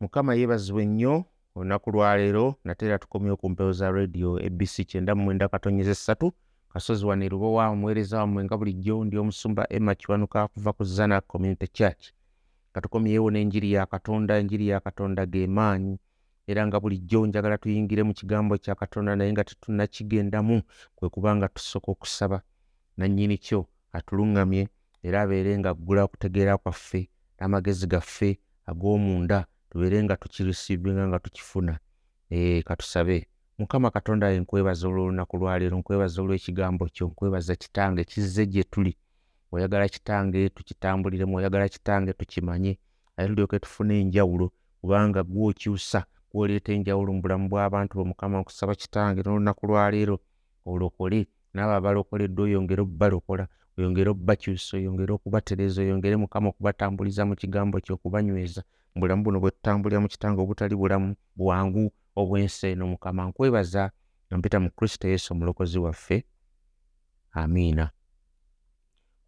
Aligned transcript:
mukama 0.00 0.34
yeebazibwe 0.34 0.84
nnyo 0.86 1.24
olunaku 1.54 1.90
lwaleero 1.90 2.54
nate 2.64 2.86
era 2.86 2.98
tukomyewo 2.98 3.36
ku 3.36 3.48
mpewo 3.50 3.72
za 3.72 3.90
radio 3.90 4.36
abc 4.46 4.74
kyenda 4.86 5.14
mu 5.14 5.22
mwenda 5.24 5.48
katonyeza 5.48 5.90
essatu 5.90 6.32
kasozi 6.72 7.06
wano 7.06 7.24
erubowa 7.24 7.68
omuweereza 7.68 8.18
wammwe 8.20 8.44
nga 8.44 8.56
bulijjo 8.58 9.04
ndi 9.04 9.16
omusumba 9.18 9.62
emma 9.76 9.94
kiwanuka 9.94 10.48
kuva 10.48 10.72
ku 10.72 10.84
zana 10.84 11.20
community 11.20 11.66
church. 11.68 12.12
Katukomyewo 12.72 13.30
n'enjiri 13.30 13.72
ya 13.72 13.86
katonda 13.86 14.36
enjiri 14.38 14.68
ya 14.68 14.80
katonda 14.80 15.26
ge 15.26 15.46
maanyi 15.46 15.98
era 16.46 16.66
nga 16.66 16.80
bulijjo 16.80 17.26
njagala 17.26 17.58
tuyingire 17.58 18.02
mu 18.02 18.12
kigambo 18.14 18.58
kya 18.58 18.74
katonda 18.74 19.16
naye 19.16 19.32
nga 19.32 19.44
tetunnakigendamu 19.44 20.62
kwe 20.96 21.08
kubanga 21.08 21.48
tusooka 21.48 21.90
okusaba. 21.92 22.42
Nannyini 22.96 23.38
kyo 23.38 23.66
atuluŋŋamye 23.92 24.68
era 25.02 25.22
abeere 25.22 25.58
nga 25.58 25.70
aggula 25.70 26.04
okutegeera 26.04 26.58
kwaffe 26.58 27.08
n'amagezi 27.40 27.86
gaffe 27.86 28.38
ag'omunda 28.66 29.46
tubeere 29.76 30.02
nga 30.04 30.16
tukirisiibinga 30.16 31.08
nga 31.08 31.18
tukifuna. 31.18 31.78
Katusabe. 32.64 33.26
Mukama 33.58 33.90
katonda 33.90 34.30
ye 34.30 34.40
nkwebaza 34.40 34.88
olw'olunaku 34.88 35.36
lwaleero 35.36 35.76
nkwebaza 35.78 36.22
olw'ekigambo 36.22 36.84
kyo 36.94 37.06
nkwebaza 37.08 37.54
kitange 37.62 38.04
kizze 38.04 38.46
gye 38.46 38.64
tuli. 38.64 38.96
Oyagala 39.52 39.88
kitange 39.88 40.48
tukitambuliremu 40.48 41.36
oyagala 41.36 41.68
kitange 41.68 42.12
tukimanye 42.12 42.72
aye 43.16 43.28
tulyoke 43.28 43.58
tufune 43.58 44.00
enjawulo. 44.00 44.46
Kubanga 44.80 45.20
gwokyusa 45.22 46.00
gwoleeta 46.32 46.72
enjawulo 46.72 47.12
mu 47.12 47.20
bulamu 47.20 47.46
bw'abantu 47.48 47.92
bo 47.98 48.04
mukama 48.04 48.40
nkusaba 48.40 48.74
kitange 48.74 49.20
n'olunaku 49.22 49.62
lwaleero 49.68 50.16
olokole. 50.64 51.28
N'abo 51.54 51.72
abalokoleddwa 51.76 52.44
oyongere 52.48 52.80
obbalokola 52.82 53.44
oyongere 53.76 54.08
obbakyusa 54.10 54.76
oyongere 54.80 55.12
okubatereza 55.12 55.78
oyongere 55.84 56.16
mukama 56.16 56.48
okubatambuliza 56.48 57.22
mu 57.28 57.34
kigambo 57.36 57.76
kyo 57.84 57.94
okubanyweza 57.96 58.62
mu 58.96 59.00
bulamu 59.00 59.22
buno 59.22 59.40
bwe 59.40 59.50
tutambulira 59.50 60.00
mu 60.00 60.08
kitange 60.08 60.40
obutali 60.40 60.72
bulamu 60.76 61.14
bwangu 61.36 61.92
obw'ensi 62.16 62.66
eno. 62.72 62.86
Mukama 62.88 63.28
nkwebaza 63.28 63.90
nampita 64.30 64.60
mu 64.60 64.70
kristo 64.70 65.08
yesu 65.08 65.34
omulokozi 65.34 65.78
waffe. 65.78 66.24
Amiina. 67.32 67.90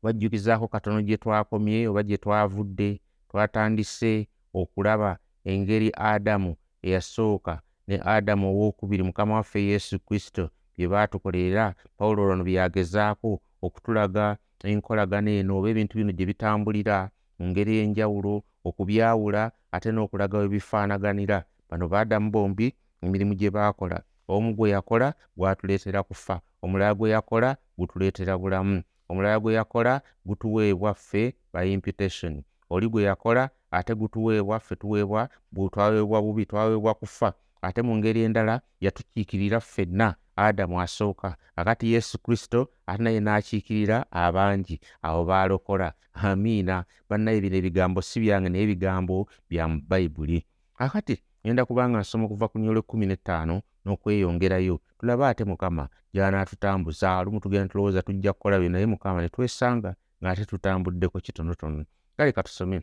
Kubajjukizaako 0.01 0.69
katono 0.69 1.03
gye 1.03 1.17
twakomye 1.17 1.89
oba 1.89 2.03
gye 2.03 2.17
twavudde 2.17 3.01
twatandise 3.29 4.29
okulaba 4.55 5.19
engeri 5.45 5.93
adamu 5.97 6.57
eyasooka 6.83 7.61
ne 7.89 8.01
adamu 8.05 8.49
owookubiri. 8.49 9.03
Mukama 9.03 9.35
waffe 9.35 9.61
yesu 9.63 10.01
kristo 10.01 10.51
bye 10.77 10.89
baatukolera 10.89 11.75
pawulo 11.97 12.23
olwano 12.23 12.45
byagezaako 12.45 13.41
okutulaga 13.63 14.37
enkolagana 14.65 15.31
eno 15.31 15.59
oba 15.59 15.69
ebintu 15.69 15.99
bino 15.99 16.13
gye 16.13 16.27
bitambulira 16.27 17.11
mu 17.39 17.47
ngeri 17.53 17.73
ey'enjawulo 17.77 18.43
okubyawula 18.69 19.43
ate 19.75 19.89
n'okulaga 19.93 20.39
we 20.39 20.49
bifaanaganira. 20.49 21.39
Bano 21.69 21.89
baadamu 21.89 22.31
bombi 22.31 22.67
emirimu 23.03 23.35
gye 23.35 23.51
baakola. 23.51 24.03
Omu 24.29 24.55
gwe 24.57 24.71
yakola 24.71 25.15
gwatuleetera 25.37 26.03
kufa. 26.03 26.41
Omulala 26.63 26.95
gwe 26.95 27.11
yakola 27.11 27.57
gutuleetera 27.79 28.39
bulamu. 28.39 28.83
Omulala 29.09 29.41
gwe 29.41 29.55
yakola 29.55 30.03
gutuweebwa 30.27 30.95
ffe 30.95 31.35
by 31.53 31.73
imputation. 31.73 32.43
Oli 32.71 32.89
gwe 32.89 33.03
yakola 33.03 33.51
ate 33.71 33.95
gutuweebwa 33.95 34.61
ffe 34.61 34.77
tuweebwa 34.77 35.29
twaweebwa 35.73 36.23
bubi 36.23 36.47
twaweebwa 36.47 36.95
kufa 36.95 37.33
ate 37.63 37.83
mu 37.83 37.97
ngeri 37.97 38.23
endala 38.23 38.61
yatukiikirira 38.81 39.61
ffenna. 39.61 40.15
Adamu 40.37 40.81
asooka. 40.81 41.37
Akati 41.57 41.93
yesu 41.93 42.19
kristo 42.19 42.69
ate 42.87 43.03
naye 43.03 43.21
n'akiikirira 43.21 44.07
abangi 44.11 44.81
abo 45.03 45.25
baalokola. 45.25 45.93
Amiina. 46.15 46.85
Bannaye 47.09 47.41
bino 47.41 47.57
ebigambo 47.57 48.03
si 48.03 48.21
byange 48.21 48.49
naye 48.49 48.65
ebigambo 48.65 49.29
bya 49.51 49.69
mu 49.69 49.81
bayibuli 49.89 50.45
akati 50.79 51.23
ngenda 51.45 51.65
kubanga 51.65 51.99
nsoma 51.99 52.25
okuva 52.25 52.49
ku 52.49 52.59
nyola 52.59 52.79
ekkumi 52.83 53.07
n'ettaano 53.07 53.63
n'okweyongerayo. 53.85 54.77
Tulabe 54.99 55.27
ate 55.27 55.45
mukama 55.45 55.89
gy'anaatutambuza 56.15 57.19
olumu 57.19 57.41
tugenda 57.41 57.69
tulowooza 57.69 58.03
tujja 58.03 58.33
kukola 58.33 58.59
bye 58.59 58.69
naye 58.69 58.87
mukama 58.87 59.23
ne 59.23 59.29
twesanga 59.29 59.95
ng'ate 60.23 60.45
tutambuddeko 60.45 61.21
kitonotono. 61.21 61.85
Kale 62.17 62.33
katusome 62.33 62.83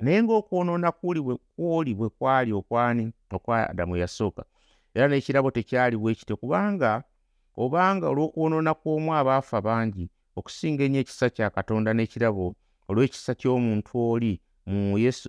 naye 0.00 0.22
ng'okwonoona 0.22 0.92
kwoli 1.56 1.94
bwe 1.94 2.08
kwali 2.18 2.50
okwani 2.52 3.04
okwa 3.36 3.70
adamu 3.70 3.96
eyasooka 3.96 4.42
era 4.94 5.06
n'ekirabo 5.08 5.50
tekyali 5.56 5.96
bwe 5.96 6.14
kityo 6.18 6.36
kubanga 6.40 6.92
obanga 7.64 8.06
olw'okwonoona 8.12 8.72
kw'omu 8.80 9.10
abaafa 9.20 9.58
bangi 9.66 10.04
okusinga 10.38 10.82
ennyo 10.84 11.00
ekisa 11.00 11.26
kya 11.34 11.48
katonda 11.56 11.90
n'ekirabo 11.92 12.46
olw'ekisa 12.88 13.32
ky'omuntu 13.40 13.92
oli 14.12 14.32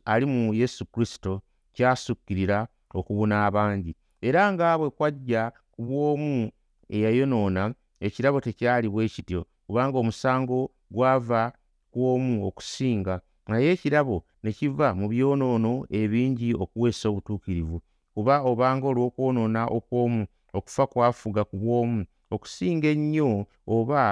ali 0.05 0.25
mu 0.25 0.53
yesu 0.53 0.85
kristo 0.93 1.41
kyasukkirira 1.75 2.67
okubuna 2.93 3.45
abangi. 3.47 3.95
Era 4.21 4.41
nga 4.53 4.77
bwe 4.77 4.89
kwajja 4.89 5.51
ku 5.71 5.79
bw'omu 5.87 6.51
eyayonoona 6.95 7.63
ekirabo 8.05 8.39
tekyali 8.41 8.87
bwe 8.89 9.05
kityo 9.13 9.41
kubanga 9.67 9.97
omusango 10.01 10.71
gwava 10.89 11.53
ku 11.91 11.99
omu 12.13 12.33
okusinga. 12.47 13.15
Naye 13.47 13.71
ekirabo 13.75 14.15
ne 14.47 14.53
kiva 14.55 14.95
mu 14.95 15.05
byonoono 15.11 15.73
ebingi 15.99 16.49
okuweesa 16.63 17.05
obutuukirivu 17.11 17.77
kuba 18.15 18.35
obanga 18.49 18.85
olw'okwonoona 18.91 19.61
okw'omu 19.77 20.23
okufa 20.57 20.83
kwafuga 20.91 21.41
ku 21.49 21.55
bw'omu 21.61 21.99
okusinga 22.33 22.87
ennyo 22.95 23.29
oba 23.75 24.03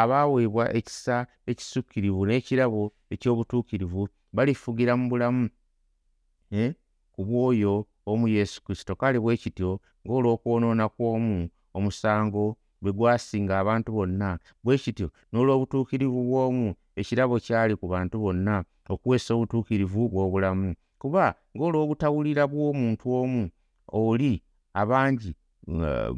abaaweebwa 0.00 0.64
ekisa 0.78 1.16
ekisukkirivu 1.50 2.20
n'ekirabo 2.24 2.82
eky'obutuukirivu 3.14 4.02
balifugira 4.36 4.92
mu 4.98 5.04
bulamu 5.10 5.44
ku 7.14 7.20
bw'oyo 7.26 7.74
omu 8.10 8.26
yesu 8.36 8.62
kristo. 8.64 8.92
Kale 9.00 9.18
bwe 9.18 9.34
kityo 9.42 9.70
ng'olw'okwonoona 10.04 10.86
kw'omu 10.94 11.38
omusango 11.76 12.44
bwe 12.82 12.90
gwasinga 12.96 13.54
abantu 13.62 13.88
bonna 13.96 14.30
bwe 14.64 14.78
kityo 14.82 15.08
n'olw'obutuukirivu 15.30 16.20
bw'omu 16.28 16.68
ekirabo 16.96 17.36
kyali 17.44 17.74
ku 17.76 17.86
bantu 17.88 18.18
bonna 18.22 18.64
okuweesa 18.92 19.34
obutuukirivu 19.34 20.08
bw'obulamu. 20.12 20.74
Kuba 21.00 21.34
ng'olw'obutawulira 21.54 22.44
bw'omuntu 22.52 23.06
omu 23.20 23.42
oli 23.92 24.32
abangi 24.80 25.32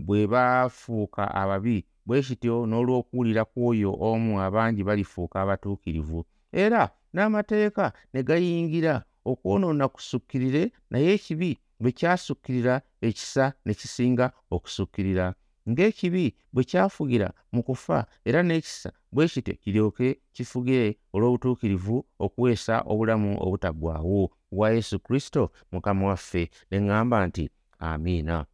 bwe 0.06 0.20
baafuuka 0.32 1.22
ababi 1.41 1.84
bwe 2.06 2.22
kityo 2.26 2.66
n'olw'okuwulira 2.69 3.42
kw'oyo 3.50 3.91
omu 4.09 4.32
abangi 4.47 4.82
balifuuka 4.88 5.36
abatuukirivu. 5.42 6.20
Era 6.53 6.82
n'amateeka 7.15 7.92
ne 8.12 8.20
gayingira 8.28 8.94
okwonoona 9.31 9.88
kusukkirire 9.94 10.62
naye 10.91 11.09
ekibi 11.16 11.50
bwe 11.81 11.91
kyasukkirira 11.98 12.75
ekisa 13.06 13.44
ne 13.65 13.72
kisinga 13.75 14.26
okusukkirira 14.54 15.34
ng'ekibi 15.69 16.34
bwe 16.53 16.65
kyafugira 16.65 17.28
mu 17.53 17.62
kufa 17.62 18.06
era 18.25 18.43
n'ekisa 18.43 18.91
bwe 19.12 19.28
kityo 19.28 19.54
kiryoke 19.62 20.09
kifugire 20.34 20.88
olw'obutuukirivu 21.15 21.97
okuweesa 22.25 22.75
obulamu 22.91 23.31
obutaggwaawo. 23.44 24.31
Bwa 24.50 24.71
yesu 24.71 24.99
kristo 25.00 25.50
mukama 25.72 26.06
waffe 26.06 26.50
ne 26.71 26.77
ŋŋamba 26.81 27.27
nti 27.27 27.44
amiina. 27.78 28.47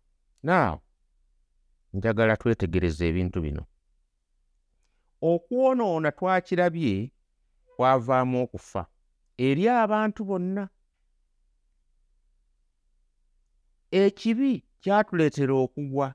Naawe 0.43 0.81
njagala 1.93 2.37
twetegereza 2.37 3.05
ebintu 3.11 3.39
bino. 3.44 3.62
Okwonoona 5.31 6.11
twakirabye 6.12 7.12
kwavaamu 7.77 8.43
okufa 8.44 8.83
eri 9.47 9.69
abantu 9.69 10.21
bonna. 10.25 10.65
Ekibi 13.91 14.65
kyatuleetera 14.83 15.55
okugwa 15.65 16.15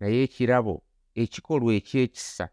naye 0.00 0.22
ekirabo 0.22 0.82
ekikolwa 1.14 1.74
eky'ekisa. 1.78 2.46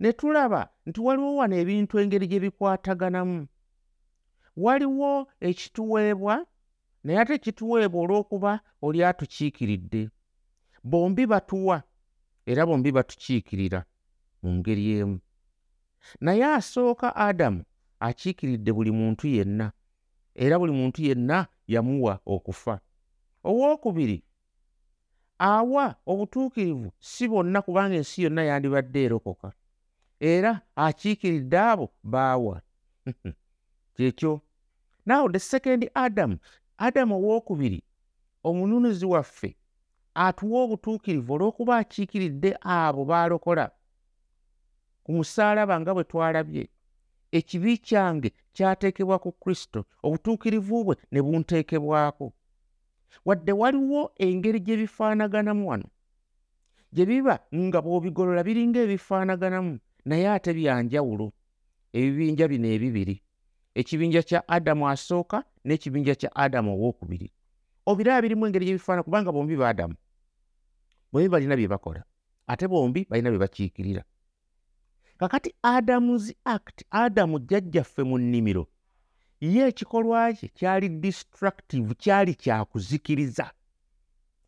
Ne 0.00 0.12
tulaba 0.12 0.68
nti 0.86 1.00
waliwo 1.00 1.36
wano 1.36 1.56
ebintu 1.62 1.94
engeri 1.98 2.26
gye 2.30 2.40
bikwataganamu. 2.44 3.46
Waliwo 4.56 5.28
ekituweebwa 5.48 6.46
naye 7.04 7.18
ate 7.20 7.38
kituweebwa 7.38 8.00
olw'okuba 8.02 8.52
oli 8.82 9.04
atukiikiridde. 9.04 10.02
Bombi 10.84 11.26
batuwa 11.26 11.82
era 12.46 12.66
bombi 12.66 12.92
batukiikirira 12.92 13.80
mu 14.42 14.50
ngeri 14.54 14.84
emu. 14.98 15.18
Naye 16.20 16.44
asooka 16.44 17.16
adamu 17.16 17.64
akiikiridde 18.00 18.72
buli 18.72 18.90
muntu 18.90 19.26
yenna 19.28 19.72
era 20.34 20.58
buli 20.58 20.72
muntu 20.72 21.02
yenna 21.02 21.46
yamuwa 21.66 22.20
okufa. 22.26 22.80
Owookubiri 23.44 24.22
awa 25.38 25.94
obutuukirivu 26.06 26.92
si 26.98 27.28
bonna 27.28 27.62
kubanga 27.62 27.94
ensi 27.96 28.22
yonna 28.22 28.42
yandibadde 28.42 29.04
erokoka. 29.04 29.52
Era 30.20 30.60
akiikiridde 30.76 31.58
abo 31.58 31.92
baawa. 32.02 32.62
Kyekyo. 33.94 34.40
Now 35.06 35.28
the 35.28 35.38
second 35.38 35.90
adam 35.94 36.38
adamu 36.78 37.14
owookubiri 37.16 37.82
omununuzi 38.44 39.06
waffe 39.06 39.56
atuwa 40.14 40.62
obutuukirivu 40.64 41.32
olw'okuba 41.34 41.76
akiikiridde 41.76 42.56
abo 42.60 43.04
baalokola 43.04 43.70
ku 45.04 45.12
musaalaba 45.12 45.80
nga 45.80 45.94
bwe 45.94 46.04
twalabye. 46.04 46.64
Ekibi 47.32 47.78
kyange 47.78 48.28
kyateekebwa 48.54 49.18
ku 49.18 49.32
kristo 49.32 49.84
obutuukirivu 50.02 50.84
bwe 50.84 50.94
ne 51.12 51.20
bunteekebwako 51.22 52.32
wadde 53.24 53.52
waliwo 53.52 54.12
engeri 54.16 54.60
gye 54.60 54.76
bifaanaganamu 54.76 55.68
wano. 55.68 55.88
Gye 56.92 57.06
biba 57.06 57.40
nga 57.54 57.82
bw'obigolola 57.82 58.42
biringa 58.44 58.80
ebifaanaganamu 58.80 59.78
naye 60.04 60.28
ate 60.30 60.54
byanjawulo 60.54 61.32
ebibinja 61.92 62.48
bino 62.48 62.68
ebibiri. 62.68 63.22
Ekibinja 63.74 64.22
kya 64.22 64.48
adamu 64.48 64.88
asooka 64.88 65.44
n'ekibinja 65.64 66.14
kya 66.14 66.30
adamu 66.36 66.72
owookubiri. 66.74 67.32
Obiraba 67.86 68.22
birimu 68.22 68.46
engeri 68.46 68.66
gye 68.66 68.72
bifaana 68.78 69.02
kubanga 69.02 69.32
bombi 69.32 69.56
ba 69.56 69.68
adamu. 69.68 69.94
Bombi 71.12 71.28
balina 71.28 71.56
bye 71.56 71.68
bakola 71.68 72.04
ate 72.46 72.68
bombi 72.68 73.06
balina 73.10 73.30
bye 73.30 73.38
bakiikirira. 73.38 74.04
Kakati 75.18 75.54
adamu's 75.62 76.32
act 76.44 76.84
adamu 76.90 77.38
jjajjaffe 77.38 78.02
mu 78.02 78.18
nnimiro 78.18 78.66
ye 79.40 79.68
ekikolwa 79.68 80.32
kye 80.32 80.48
kyali 80.48 80.88
destructive 80.88 81.94
kyali 81.94 82.34
kyakuzikiriza 82.34 83.50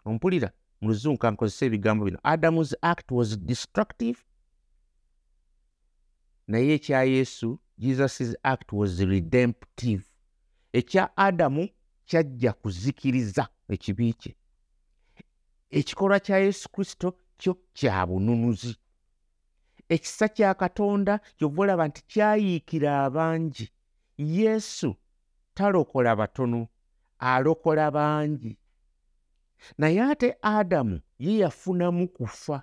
ompulira 0.05 0.51
mu 0.81 0.89
luzungu 0.89 1.19
kankozesa 1.19 1.67
ebigambo 1.67 2.05
bino. 2.05 2.19
Adamu's 2.23 2.75
act 2.83 3.11
was 3.11 3.37
destructive. 3.39 4.19
Naye 6.47 6.75
ekya 6.75 7.03
yesu 7.05 7.59
jesus's 7.79 8.37
act 8.43 8.73
was 8.73 9.01
redemptive. 9.01 10.05
Ekya 10.73 11.17
adamu 11.17 11.69
kyajja 12.07 12.53
kuzikiriza 12.53 13.49
ekibi 13.69 14.13
kye. 14.13 14.37
Ekikolwa 15.71 16.21
kya 16.21 16.39
yesu 16.39 16.69
kristo 16.69 17.15
kyo 17.37 17.59
kya 17.73 18.07
bununuzi. 18.07 18.77
Ekisa 19.89 20.29
kya 20.29 20.55
katonda 20.55 21.21
kyova 21.37 21.63
olaba 21.63 21.89
nti 21.89 22.03
kyayiikira 22.07 23.05
abangi 23.05 23.69
yesu 24.19 24.97
talokola 25.55 26.17
batono 26.17 26.69
alokola 27.19 27.91
bangi. 27.91 28.59
Naye 29.79 30.03
ate 30.03 30.37
adamu 30.43 31.01
ye 31.19 31.39
yafunamu 31.39 32.09
kufa. 32.09 32.63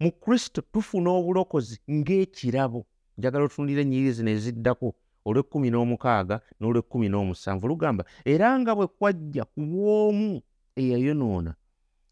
Mu 0.00 0.12
kristo 0.12 0.60
tufuna 0.60 1.10
obulokozi 1.10 1.78
ng'ekirabo. 1.90 2.86
Njagala 3.18 3.44
otunulira 3.44 3.82
ennyiri 3.82 4.12
zino 4.12 4.30
eziddako 4.30 4.94
olw'ekkumi 5.24 5.70
n'omukaaga 5.70 6.40
n'olw'ekkumi 6.60 7.08
n'omusanvu. 7.08 7.68
Lugamba 7.68 8.04
era 8.24 8.58
nga 8.60 8.74
bwe 8.74 8.86
kwajja 8.86 9.44
ku 9.44 9.60
bw'omu 9.60 10.42
eyayonoona 10.76 11.52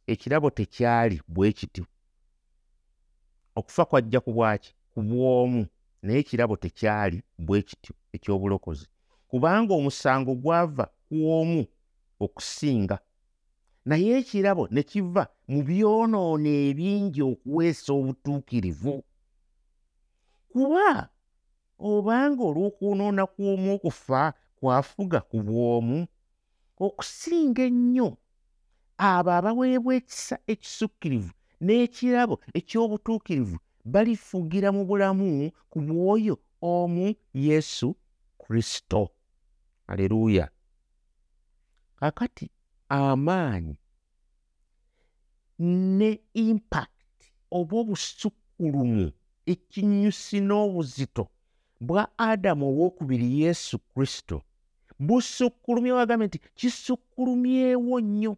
ekirabo 0.06 0.50
tekyali 0.50 1.20
bwe 1.28 1.52
kityo. 1.52 1.84
Okufa 3.56 3.84
kwajja 3.84 4.20
ku 4.20 4.32
bwaki? 4.32 4.70
Ku 4.94 5.00
bw'omu 5.02 5.66
naye 6.02 6.18
ekirabo 6.22 6.56
tekyali 6.56 7.22
bwe 7.38 7.62
kityo 7.62 7.94
eky'obulokozi. 8.14 8.86
Kubanga 9.30 9.72
omusango 9.74 10.32
gwava 10.34 10.84
ku 11.06 11.16
omu 11.38 11.62
okusinga. 12.24 12.98
Naye 13.88 14.18
ekirabo 14.20 14.68
ne 14.70 14.82
kiva 14.82 15.24
mu 15.50 15.58
byonoono 15.66 16.50
ebingi 16.68 17.20
okuweesa 17.22 17.90
obutuukirivu. 17.98 18.94
Kuba 20.52 21.08
obanga 21.90 22.42
olw'okwonoona 22.50 23.24
kw'omu 23.32 23.68
okufa 23.76 24.22
kwafuga 24.58 25.20
ku 25.30 25.38
bw'omu 25.46 25.98
okusinga 26.86 27.62
ennyo 27.70 28.08
abo 29.10 29.30
abaweebwa 29.38 29.92
ekisa 30.00 30.36
ekisukkirivu 30.52 31.32
n'ekirabo 31.64 32.34
eky'obutuukirivu 32.58 33.58
balifugira 33.84 34.72
mu 34.72 34.84
bulamu 34.84 35.50
ku 35.70 35.80
bwoyo 35.80 36.38
omu 36.60 37.14
yesu 37.34 37.96
kristo. 38.38 39.10
Aleluuya 39.86 40.48
kakati 41.96 42.50
amaanyi 42.88 43.76
ne 45.58 46.20
impact 46.34 47.18
oba 47.50 47.76
obusukkulumu 47.78 49.12
ekinyusi 49.46 50.40
n'obuzito 50.40 51.28
bwa 51.80 52.08
adamu 52.18 52.66
owokubiri 52.70 53.40
yesu 53.42 53.78
kristo 53.78 54.42
busukkulumye 54.98 55.92
wagambe 55.92 56.26
nti 56.26 56.38
kisukkulumyewo 56.58 58.00
nnyo 58.00 58.36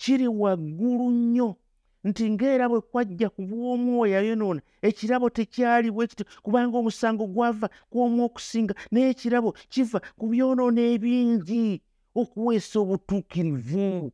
kiri 0.00 0.28
waggulu 0.28 1.10
nnyo 1.10 1.56
nti 2.04 2.30
ng'era 2.30 2.68
bwe 2.70 2.80
kwajja 2.80 3.28
ku 3.34 3.42
bw'omwoyo 3.48 4.14
ayonoona 4.18 4.62
ekirabo 4.88 5.26
tekyali 5.30 5.88
bwe 5.90 6.06
kityo 6.10 6.26
kubanga 6.44 6.74
omusango 6.78 7.24
gwava 7.26 7.66
kw'omu 7.90 8.20
okusinga 8.28 8.74
naye 8.90 9.10
ekirabo 9.12 9.50
kiva 9.72 9.98
ku 10.18 10.24
byonoona 10.30 10.80
ebingi. 10.94 11.82
Okuweesa 12.20 12.76
obutuukirivu 12.82 14.10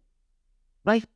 right? 0.84 1.12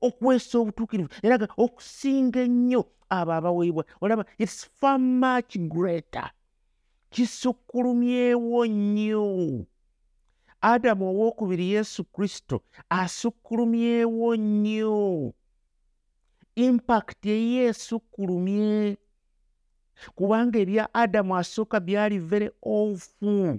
Okuweesa 0.00 0.58
obutuukirivu 0.58 1.10
era 1.24 1.40
ga 1.40 1.48
okusinga 1.64 2.40
ennyo 2.46 2.82
abo 3.08 3.32
abaweebwa. 3.32 3.84
Olaba 4.00 4.24
its 4.38 4.64
far 4.78 4.98
much 4.98 5.56
greater. 5.72 6.30
Kisukkulumyewo 7.12 8.66
nnyo. 8.66 9.66
Adamu 10.60 11.04
owookubiri 11.08 11.70
yesu 11.74 12.04
kristo 12.04 12.62
asukkulumyewo 12.88 14.36
nnyo 14.36 15.34
impakiti 16.56 17.30
eyi 17.30 17.58
esukkulumye 17.68 18.96
kubanga 20.14 20.58
ebya 20.58 20.94
adamu 20.94 21.36
asooka 21.36 21.80
byali 21.80 22.18
very 22.18 22.50
awful. 22.62 23.58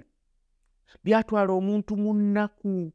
Byatwala 1.04 1.52
omuntu 1.52 1.96
mu 1.96 2.14
nnaku 2.14 2.92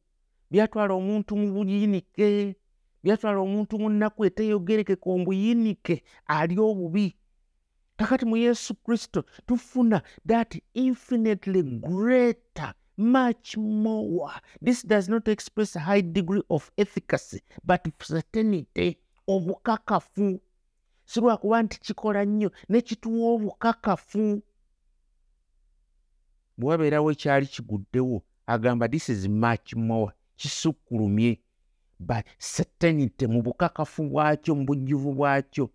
byatwala 0.51 0.94
omuntu 0.94 1.36
mu 1.36 1.48
buyinike 1.53 2.56
byatwala 3.03 3.39
omuntu 3.39 3.80
mu 3.81 3.89
nnaku 3.89 4.25
eteyogerekeka 4.25 5.07
omubuyinike 5.09 6.03
ali 6.27 6.56
obubi. 6.59 7.15
Kakati 7.98 8.25
mu 8.25 8.38
yesu 8.38 8.75
kristo 8.75 9.25
tufuna 9.48 10.01
that 10.25 10.51
infinitely 10.74 11.62
greater 11.63 12.74
much 12.98 13.57
more. 13.57 14.33
This 14.62 14.83
does 14.83 15.09
not 15.09 15.27
express 15.27 15.75
a 15.75 15.80
high 15.80 16.01
degree 16.01 16.44
of 16.50 16.71
efficacy 16.77 17.42
but 17.63 17.88
certainty 18.01 18.98
obukakafu 19.28 20.42
si 21.06 21.20
lwakuba 21.20 21.64
nti 21.64 21.80
kikola 21.80 22.26
nnyo 22.26 22.52
ne 22.70 22.82
kituwa 22.82 23.32
obukakafu 23.34 24.42
bwe 26.58 26.70
wabeerawo 26.70 27.12
ekyali 27.12 27.46
kiguddewo 27.48 28.24
agamba 28.54 28.88
this 28.88 29.10
is 29.10 29.28
much 29.28 29.74
more. 29.74 30.13
Kisukkulumye 30.36 31.40
by 32.00 32.22
certainty 32.38 33.28
mu 33.28 33.42
bukakafu 33.42 34.04
bwakyo 34.04 34.56
mu 34.56 34.66
bujjuvu 34.66 35.13
bwakyo. 35.13 35.70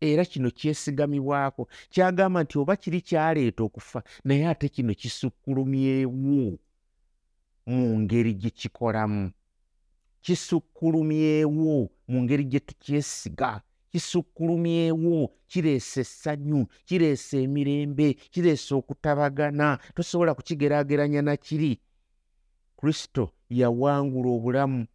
Era 0.00 0.24
kino 0.24 0.50
kyesigamibwako. 0.50 1.68
Kyagamba 1.90 2.42
nti 2.42 2.58
oba 2.58 2.76
kiri 2.76 3.00
kyaleeta 3.00 3.64
okufa 3.64 4.02
naye 4.24 4.48
ate 4.48 4.68
kino 4.68 4.94
kisukkulumyewo 4.94 6.58
mu 7.66 7.98
ngeri 8.00 8.34
gye 8.34 8.50
kikolamu. 8.50 9.32
Kisukkulumyewo 10.20 11.90
mu 12.08 12.22
ngeri 12.22 12.44
gye 12.44 12.60
tukyesiga 12.60 13.62
kisukkulumyewo 13.90 15.32
kireesa 15.48 16.00
essanyu 16.00 16.66
kireesa 16.88 17.36
emirembe 17.44 18.14
kireesa 18.32 18.76
okutabagana 18.80 19.78
tosobola 19.94 20.34
kukigeraageranya 20.34 21.22
na 21.22 21.36
kiri. 21.36 21.80
Kristo 22.78 23.32
yawangula 23.50 24.30
obulamu 24.36 24.86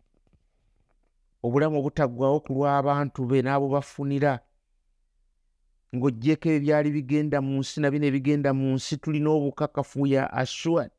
obulamu 1.43 1.75
obutaggwawo 1.79 2.39
ku 2.45 2.51
lw'abantu 2.55 3.19
be 3.29 3.37
n'abo 3.43 3.67
bafunira. 3.73 4.39
Ng'oggyeko 5.93 6.47
ebyo 6.49 6.61
byali 6.63 6.89
bigenda 6.95 7.37
mu 7.41 7.59
nsi 7.61 7.77
nabino 7.81 8.05
ebigenda 8.07 8.49
mu 8.53 8.73
nsi 8.73 8.97
tulina 8.97 9.29
obukakafu 9.29 10.07
ya 10.07 10.23
aswad. 10.41 10.89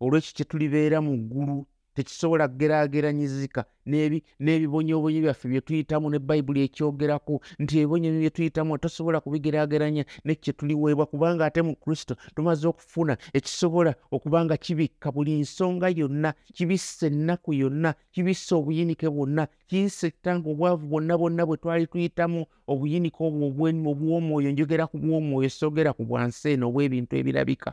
Olwekyo 0.00 0.32
kye 0.36 0.44
tulibeera 0.44 0.98
mu 1.04 1.12
ggulu 1.18 1.66
tekisobola 1.98 2.48
kugeraageranyizika 2.48 3.60
n'ebibonyoobonyo 3.90 5.20
byaffe 5.24 5.46
bye 5.50 5.60
tuyitamu 5.66 6.06
ne 6.10 6.18
bayibuli 6.18 6.60
ekyogerako 6.66 7.34
nti 7.58 7.72
ebibonyoobonyo 7.78 8.20
bye 8.22 8.34
tuyitamu 8.36 8.78
tosobola 8.78 9.18
kubigeraageranya 9.24 10.04
nekye 10.24 10.52
tuliweebwa 10.58 11.06
kubanga 11.10 11.42
ate 11.46 11.60
mu 11.66 11.74
kristo 11.82 12.14
tumaze 12.34 12.64
okufuna 12.68 13.14
ekisobola 13.38 13.92
okuba 14.14 14.38
nga 14.44 14.56
kibikka 14.64 15.08
buli 15.14 15.32
nsonga 15.42 15.88
yonna 15.98 16.30
kibissa 16.54 17.06
ennaku 17.10 17.50
yonna 17.60 17.90
kibissa 18.14 18.52
obuyinike 18.56 19.08
bwonna 19.14 19.42
kiyisa 19.68 20.06
ettanga 20.10 20.46
obwavu 20.52 20.86
bwonna 20.90 21.14
bwonna 21.18 21.42
bwe 21.46 21.56
twali 21.62 21.86
tuyitamu 21.90 22.40
obuyinike 22.72 23.20
obwo 23.26 23.44
obw'omwoyo 23.90 24.50
njogera 24.52 24.86
ku 24.90 24.96
bw'omwoyo 25.02 25.50
soogera 25.50 25.90
ku 25.96 26.02
bwansi 26.08 26.46
eno 26.54 26.64
obw'ebintu 26.70 27.12
ebirabika 27.20 27.70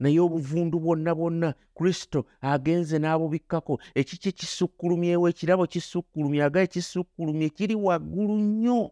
naye 0.00 0.20
obuvundu 0.20 0.80
bwonna 0.80 1.14
bwonna 1.14 1.54
kristo 1.74 2.24
agenze 2.40 2.98
n'abubikkako. 2.98 3.78
Ekiki 3.94 4.32
kisukkulumyewo 4.32 5.28
ekirabo 5.28 5.66
kisukkulumye 5.66 6.42
agaye 6.44 6.66
kisukkulumye 6.66 7.48
kiri 7.48 7.74
waggulu 7.74 8.34
nnyo. 8.38 8.90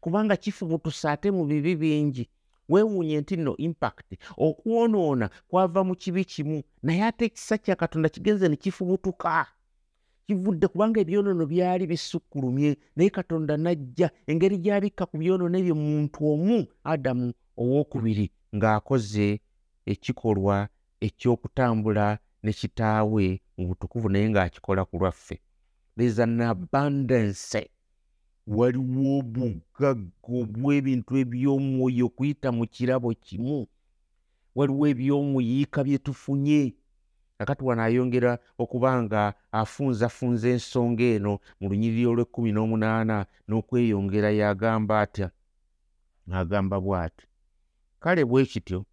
Kubanga 0.00 0.36
kifubutusa 0.36 1.12
ate 1.12 1.30
mu 1.30 1.44
bibi 1.44 1.76
bingi. 1.76 2.28
Weewuunye 2.68 3.20
nti 3.20 3.36
nno 3.36 3.56
impact. 3.56 4.18
Okwonoona 4.36 5.30
kwava 5.48 5.84
mu 5.84 5.94
kibi 5.94 6.24
kimu 6.24 6.62
naye 6.82 7.04
ate 7.04 7.24
ekisa 7.24 7.58
kya 7.58 7.76
katonda 7.76 8.08
kigenze 8.08 8.48
ne 8.48 8.56
kifubutuka 8.56 9.46
kivudde 10.26 10.66
kubanga 10.68 11.00
ebyonoono 11.00 11.46
byali 11.46 11.86
bisukkulumye 11.86 12.76
naye 12.96 13.10
katonda 13.10 13.54
n'ajja 13.56 14.10
engeri 14.26 14.58
gy'abikka 14.58 15.06
ku 15.06 15.18
byonoono 15.18 15.54
ebyo 15.58 15.74
muntu 15.74 16.18
omu 16.32 16.66
adamu 16.84 17.30
owookubiri 17.56 18.26
ng'akoze 18.56 19.38
ekikolwa 19.86 20.68
eky'okutambula 21.06 22.18
ne 22.42 22.52
kitaawe 22.52 23.24
mu 23.56 23.62
butukuvu 23.68 24.08
naye 24.08 24.26
ng'akikola 24.30 24.84
ku 24.84 24.94
lwaffe. 25.00 25.36
There's 25.96 26.18
an 26.18 26.40
abundance. 26.40 27.70
Waliwo 28.46 29.18
obugagga 29.18 29.90
obw'ebintu 30.40 31.12
eby'omwoyo 31.22 32.06
okuyita 32.06 32.48
mu 32.56 32.64
kirabo 32.74 33.10
kimu. 33.14 33.66
Waliwo 34.54 34.84
eby'omuyiika 34.92 35.84
bye 35.84 35.98
tufunye. 35.98 36.74
Kakati 37.38 37.64
wano 37.64 37.82
ayongera 37.82 38.38
okuba 38.58 39.02
nga 39.02 39.34
afunzafunza 39.52 40.48
ensonga 40.48 41.04
eno 41.04 41.32
mu 41.60 41.68
lunyiriri 41.68 42.06
olw'ekkumi 42.10 42.50
n'omunaana 42.52 43.26
n'okweyongera 43.48 44.30
y'agamba 44.40 44.94
atya? 45.04 45.28
Agamba 46.32 46.76
bw'ati 46.80 47.24
kale 48.00 48.24
bwe 48.24 48.46
kityo 48.46 48.84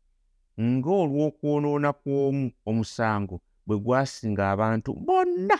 ng'olw'okwonoona 0.59 1.93
kw'omu 1.93 2.51
omusango 2.69 3.41
bwe 3.67 3.77
gwasinga 3.83 4.43
abantu 4.53 4.93
bonna. 4.93 5.57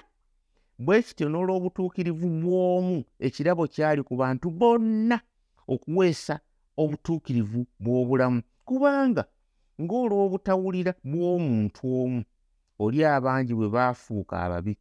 Bwe 0.80 1.02
kityo 1.06 1.28
n'olw'obutuukirivu 1.30 2.28
bw'omu 2.42 2.98
ekirabo 3.26 3.64
kyali 3.74 4.02
ku 4.04 4.14
bantu 4.16 4.48
bonna 4.52 5.18
okuweesa 5.74 6.36
obutuukirivu 6.82 7.62
bw'obulamu. 7.84 8.42
Kubanga 8.68 9.24
ng'olw'obutawulira 9.82 10.92
bw'omuntu 11.12 11.82
omu 12.02 12.22
oli 12.84 13.00
abangi 13.06 13.54
bwe 13.56 13.68
baafuuka 13.76 14.36
ababi. 14.46 14.74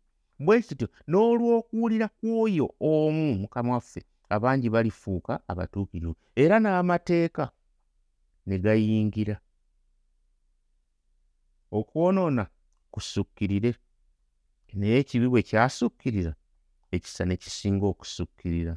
Bwe 0.45 0.62
kityo 0.66 0.88
n'olw'okuwulira 1.09 2.07
kw'oyo 2.19 2.66
omu 2.81 3.26
mukama 3.42 3.73
waffe 3.75 4.00
abangi 4.35 4.69
balifuuka 4.75 5.33
abatuukirivu 5.50 6.14
era 6.42 6.57
n'amateeka 6.61 7.45
ne 8.47 8.57
gayingira 8.59 9.37
okwonoona 11.79 12.45
kusukkirire 12.93 13.73
naye 14.79 14.97
ekibi 15.02 15.26
bwe 15.29 15.43
kyasukkirira 15.49 16.33
ekisa 16.95 17.23
ne 17.25 17.37
kisinga 17.43 17.87
okusukkirira 17.93 18.75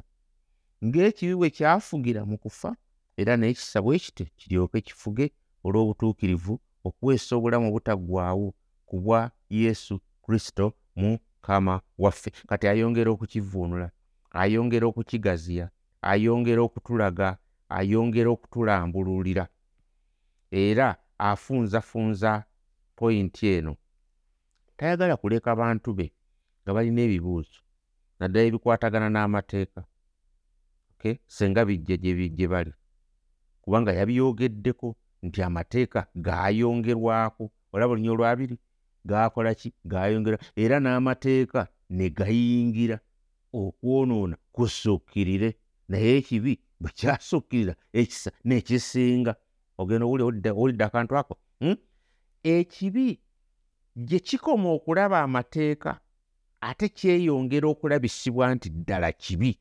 ng'ekibi 0.86 1.34
bwe 1.36 1.48
kyafugira 1.56 2.20
mu 2.30 2.36
kufa 2.42 2.70
era 3.20 3.32
n'ekisa 3.36 3.78
bwe 3.84 3.98
kityo 4.04 4.26
kiryoke 4.38 4.78
kifuge 4.86 5.26
olw'obutuukirivu 5.66 6.54
okuweesa 6.86 7.32
obulamu 7.36 7.66
obutaggwaawo 7.68 8.48
ku 8.88 8.96
bwa 9.04 9.20
yesu 9.50 9.94
kristo 10.24 10.64
mukama 10.96 11.80
waffe. 11.98 12.30
Kati 12.48 12.64
ayongera 12.68 13.10
okukivuunula 13.10 13.88
ayongera 14.30 14.86
okukigaziya 14.86 15.66
ayongera 16.02 16.60
okutulaga 16.62 17.28
ayongera 17.68 18.30
okutulambululira 18.30 19.44
era 20.50 20.96
afunzafunza 21.18 22.44
poyinti 22.96 23.46
eno. 23.56 23.76
Tayagala 24.76 25.16
kuleka 25.16 25.56
bantu 25.56 25.94
be 25.98 26.06
nga 26.62 26.74
balina 26.74 27.00
ebibuuzo 27.06 27.60
naddala 28.18 28.46
ebikwatagana 28.48 29.08
n'amateeka 29.10 29.80
senga 31.26 31.64
bijja 31.64 31.96
gye 31.96 32.48
bali. 32.48 32.72
Kubanga 33.62 33.92
yabyogeddeko 33.92 34.96
nti 35.22 35.42
amateeka 35.42 36.06
gaayongerwako 36.26 37.44
olaba 37.72 37.92
olunya 37.92 38.12
olwabiri 38.12 38.56
gaakola 39.04 39.54
ki? 39.54 39.72
Gaayongerwa 39.84 40.38
era 40.56 40.76
n'amateeka 40.80 41.68
ne 41.90 42.10
gayingira 42.10 42.98
okwonoona 43.52 44.36
kusukkirire 44.54 45.48
naye 45.88 46.16
ekibi 46.18 46.52
bwe 46.80 46.90
kyasukkirira 46.98 47.74
ekisa 47.92 48.30
nekisinga. 48.44 49.34
Ogenda 49.78 50.06
owulidde 50.06 50.84
akantu 50.84 51.16
ako? 51.16 51.34
Hmm? 51.60 51.76
Ekibi 52.54 53.20
gye 53.96 54.18
kikoma 54.26 54.68
okulaba 54.76 55.20
amateeka 55.26 56.00
ate 56.60 56.88
kyeyongera 56.88 57.66
okulabisibwa 57.68 58.54
nti 58.54 58.68
ddala 58.70 59.12
kibi. 59.12 59.52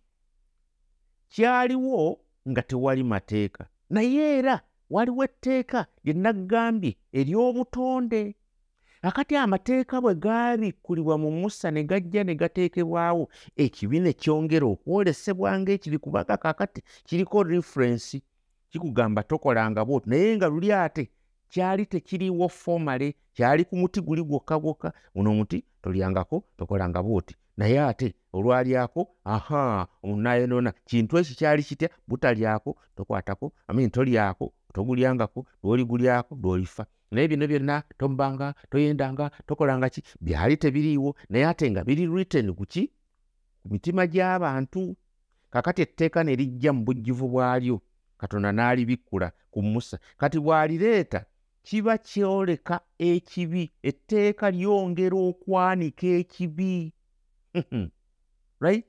Kyaliwo 1.29 2.19
nga 2.49 2.61
tewali 2.61 3.03
mateeka 3.03 3.67
naye 3.89 4.37
era 4.37 4.55
waliwo 4.89 5.23
etteeka 5.23 5.79
lye 6.03 6.13
naggambye 6.13 6.91
ery'obutonde. 7.19 8.35
Akati 9.01 9.35
amateeka 9.35 10.01
bwe 10.01 10.15
gaabikkulibwa 10.15 11.17
mu 11.17 11.29
musa 11.31 11.71
ne 11.71 11.83
gajja 11.83 12.23
ne 12.23 12.35
gateekebwawo 12.35 13.29
ekibi 13.63 13.99
ne 13.99 14.13
kyongera 14.13 14.65
okwolesebwa 14.73 15.59
ng'ekibi 15.59 15.97
kubanga 15.97 16.37
kaakati 16.37 16.81
kiriko 17.05 17.43
referensi 17.43 18.17
kikugamba 18.69 19.23
tokolanga 19.23 19.85
bwoti 19.85 20.09
naye 20.09 20.35
nga 20.37 20.47
luli 20.47 20.71
ate 20.73 21.03
kyali 21.49 21.85
tekiriiwo 21.85 22.49
fomale 22.49 23.15
kyali 23.33 23.65
ku 23.65 23.75
muti 23.75 24.01
guli 24.01 24.23
gwokka 24.23 24.59
gwokka 24.59 24.93
guno 25.15 25.31
omuti 25.31 25.63
tolyangako 25.81 26.43
tokolanga 26.57 27.03
bwoti. 27.03 27.35
Naye 27.57 27.79
ate 27.81 28.13
olwalyako 28.33 29.07
aha 29.23 29.87
omunayonoona 30.03 30.73
kintu 30.85 31.17
ekyo 31.17 31.35
kyali 31.35 31.63
kitya? 31.63 31.89
Butalyako 32.07 32.75
tokwatako 32.95 33.53
amin 33.67 33.89
tolyako 33.89 34.53
togulyangako 34.73 35.45
lwoligulyako 35.63 36.35
lwolifa. 36.35 36.85
Naye 37.11 37.27
bino 37.27 37.47
byonna 37.47 37.83
tombanga 37.97 38.53
toyendanga 38.69 39.31
tokolanga 39.47 39.89
ki? 39.89 40.03
Byali 40.21 40.57
tebiriiwo. 40.57 41.15
Naye 41.29 41.45
ate 41.47 41.71
nga 41.71 41.83
biri 41.83 42.07
written 42.07 42.53
kuki 42.53 42.91
ku 43.63 43.69
mitima 43.71 44.07
gy'abantu. 44.07 44.95
Kakati 45.49 45.81
etteeka 45.81 46.23
ne 46.23 46.35
lijja 46.35 46.73
mu 46.73 46.83
bujjuvu 46.83 47.27
bwalyo 47.29 47.81
katonda 48.17 48.51
n'alibikkula 48.51 49.31
ku 49.51 49.61
musa. 49.61 49.99
Kati 50.17 50.39
bw'alireeta 50.39 51.25
kiba 51.65 51.97
kyoleka 51.97 52.79
ekibi 52.99 53.63
etteeka 53.83 54.51
lyongera 54.51 55.17
okwanika 55.29 56.07
ekibi. 56.21 56.93
Right? 58.59 58.85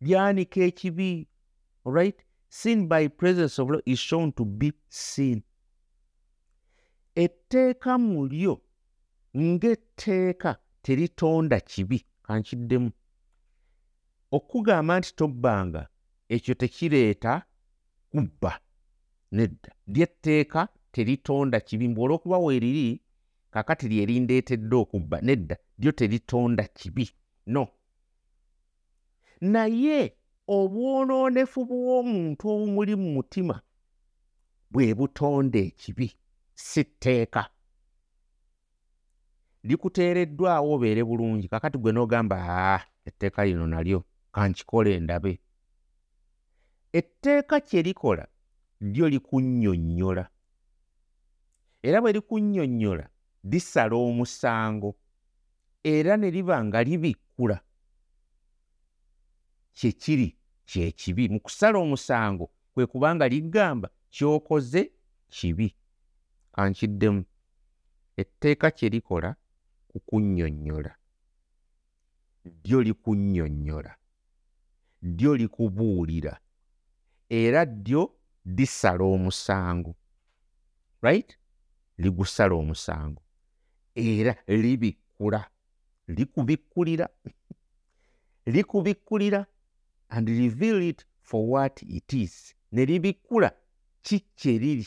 Lyanika 0.00 0.60
ekibi. 0.60 1.28
Right? 1.84 2.18
Sin 2.48 2.88
by 2.88 3.08
presence 3.08 3.58
of 3.58 3.70
law 3.70 3.80
is 3.86 3.98
shown 3.98 4.32
to 4.32 4.44
be 4.44 4.72
sin. 4.88 5.42
Etteeka 7.14 7.98
mu 7.98 8.26
lyo 8.26 8.60
ng'etteeka 9.36 10.56
teritonda 10.82 11.60
kibi 11.60 12.04
kankiddemu. 12.22 12.90
Okugamba 14.30 14.98
nti 14.98 15.14
tobbanga 15.16 15.88
ekyo 16.28 16.54
tekireeta 16.54 17.42
kubba 18.10 18.60
nedda. 19.32 19.70
Lyetteeka 19.86 20.68
teritonda 20.96 21.60
kibi 21.60 21.88
mbw 21.88 22.02
olw'okuba 22.04 22.38
weeriri 22.38 23.00
kakati 23.50 23.88
lyerindeetedde 23.88 24.76
okubba 24.82 25.20
nedda 25.20 25.56
lyo 25.78 25.92
teritonda 25.92 26.64
kibi 26.78 27.10
no. 27.46 27.68
Naye 29.40 30.16
obwonoonefu 30.56 31.60
bw'omuntu 31.68 32.44
obumuli 32.52 32.94
mu 32.96 33.08
mutima 33.16 33.56
bwe 34.70 34.94
butonda 34.98 35.58
ekibi 35.68 36.08
si 36.54 36.84
tteeka. 36.84 37.42
Likuteereddwawo 39.68 40.68
obeere 40.74 41.02
bulungi 41.04 41.46
kakati 41.48 41.76
gwe 41.78 41.92
n'ogamba 41.92 42.36
aa 42.40 42.80
etteeka 43.08 43.44
lino 43.44 43.66
nalyo 43.66 44.00
kankikole 44.32 45.00
ndabe. 45.00 45.32
Etteeka 46.92 47.60
kye 47.60 47.82
likola 47.82 48.24
lyo 48.80 49.08
likunnyonnyola 49.12 50.24
era 51.86 52.00
bwe 52.00 52.12
likunnyonnyola 52.12 53.06
lisala 53.44 53.96
omusango 53.96 54.90
era 55.84 56.16
ne 56.16 56.30
liba 56.30 56.64
nga 56.64 56.82
libikkula. 56.82 57.58
Kyekiri 59.76 60.28
kyekibi 60.66 61.28
mu 61.28 61.38
kusala 61.40 61.78
omusango 61.78 62.50
kwe 62.74 62.86
kubanga 62.86 63.28
ligamba 63.28 63.88
kyokoze 64.10 64.82
kibi. 65.28 65.68
Kankiddemu 66.52 67.24
etteeka 68.16 68.70
kye 68.70 68.88
likola 68.88 69.36
kukunnyonnyola 69.88 70.92
ddyo 72.44 72.82
likunnyonnyola 72.82 73.92
ddyo 75.02 75.36
likubuulira. 75.36 76.40
Era 77.28 77.64
ddyo 77.64 78.02
lisala 78.44 79.04
omusango. 79.04 79.94
Right 81.02 81.38
ligusala 81.98 82.54
omusango. 82.54 83.22
Era 83.94 84.36
libikkula 84.46 85.50
likubikkulira 86.08 87.08
likubikkulira 88.46 89.46
and 90.08 90.28
reveal 90.28 90.82
it 90.82 91.06
for 91.22 91.48
what 91.48 91.82
it 91.82 92.12
is. 92.12 92.54
Ne 92.72 92.84
libikkula 92.84 93.52
ki 94.02 94.20
kye 94.36 94.58
riri 94.58 94.86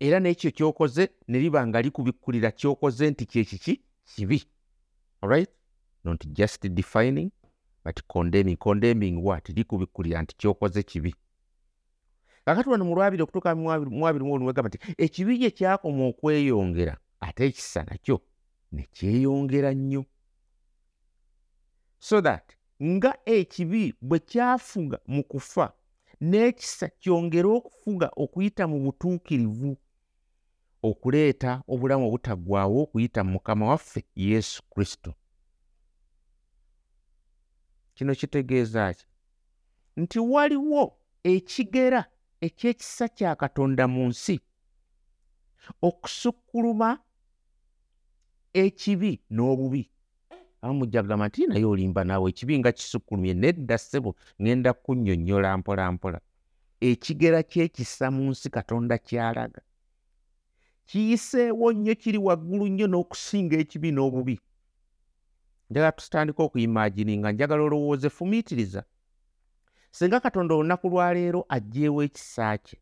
era 0.00 0.18
n'ekyo 0.20 0.50
ky'okoze 0.50 1.08
ne 1.28 1.38
liba 1.38 1.66
nga 1.66 1.82
likubikkulira 1.82 2.50
ky'okoze 2.50 3.10
nti 3.10 3.26
kyekiki 3.26 3.80
kibi. 4.04 4.44
Alright 5.22 5.50
not 6.04 6.26
just 6.26 6.68
defining 6.68 7.30
but 7.84 8.02
condemning. 8.08 8.56
Condemning 8.56 9.22
what? 9.22 9.48
Likubikkulira 9.48 10.22
nti 10.22 10.36
ky'okoze 10.36 10.82
kibi 10.82 11.14
kakati 12.44 12.68
wano 12.68 12.84
mu 12.84 12.94
lwabiri 12.94 13.22
okutuuka 13.22 13.54
mwabiri 13.54 14.24
mu 14.24 14.34
oluwegamba 14.34 14.68
nti 14.68 14.78
ekibi 14.98 15.38
gye 15.38 15.50
kyakoma 15.50 16.04
okweyongera 16.10 16.94
ate 17.20 17.46
ekisa 17.46 17.80
nakyo 17.88 18.20
ne 18.72 18.82
kyeyongera 18.94 19.72
nnyo. 19.74 20.04
So 21.98 22.20
that 22.20 22.56
nga 22.82 23.16
ekibi 23.24 23.94
bwe 24.00 24.18
kyafuga 24.18 24.98
mu 25.06 25.22
kufa 25.24 25.72
n'ekisa 26.20 26.88
kyongere 27.00 27.48
okufuga 27.48 28.10
okuyita 28.16 28.68
mu 28.68 28.78
butuukirivu 28.84 29.76
okuleeta 30.82 31.62
obulamu 31.68 32.06
obutaggwaawo 32.08 32.82
okuyita 32.82 33.24
mu 33.24 33.30
mukama 33.32 33.66
waffe 33.66 34.04
yesu 34.14 34.62
kristo. 34.70 35.14
Kino 37.94 38.14
kitegeeza 38.14 38.94
ki? 38.94 39.06
Nti 39.96 40.18
waliwo 40.18 40.96
ekigera 41.24 42.04
ekyekisa 42.46 43.08
kya 43.08 43.36
katonda 43.36 43.84
mu 43.88 44.08
nsi. 44.08 44.40
Okusukkuluma 45.82 46.98
ekibi 48.54 49.12
n'obubi. 49.30 49.82
Abamu 50.62 50.78
mujja 50.78 51.02
kugamba 51.02 51.28
nti 51.28 51.46
naye 51.46 51.64
olimba 51.64 52.04
naawe 52.04 52.26
ekibi 52.30 52.58
nga 52.58 52.72
kisukkulumye 52.72 53.34
nedda 53.34 53.76
ssebo 53.78 54.10
ŋŋenda 54.40 54.70
kunnyonnyola 54.72 55.58
mpola 55.58 55.92
mpola. 55.92 56.18
Ekigera 56.80 57.42
kyekisa 57.42 58.10
mu 58.10 58.30
nsi 58.30 58.48
katonda 58.50 58.98
kyalaga. 58.98 59.62
Kiyiseewo 60.88 61.72
nnyo 61.72 61.94
kiri 61.94 62.18
waggulu 62.18 62.66
nnyo 62.68 62.86
n'okusinga 62.88 63.56
ekibi 63.62 63.88
n'obubi. 63.92 64.36
Njagala 65.70 65.92
tutandika 65.92 66.42
okuyimagini 66.42 67.18
nga 67.18 67.32
njagala 67.32 67.62
olowooze 67.62 68.08
fumiitiriza 68.10 68.84
singa 69.94 70.20
katonda 70.20 70.54
olunaku 70.54 70.88
lwaleero 70.88 71.40
aggyeewo 71.48 72.02
ekisa 72.02 72.58
kye 72.58 72.78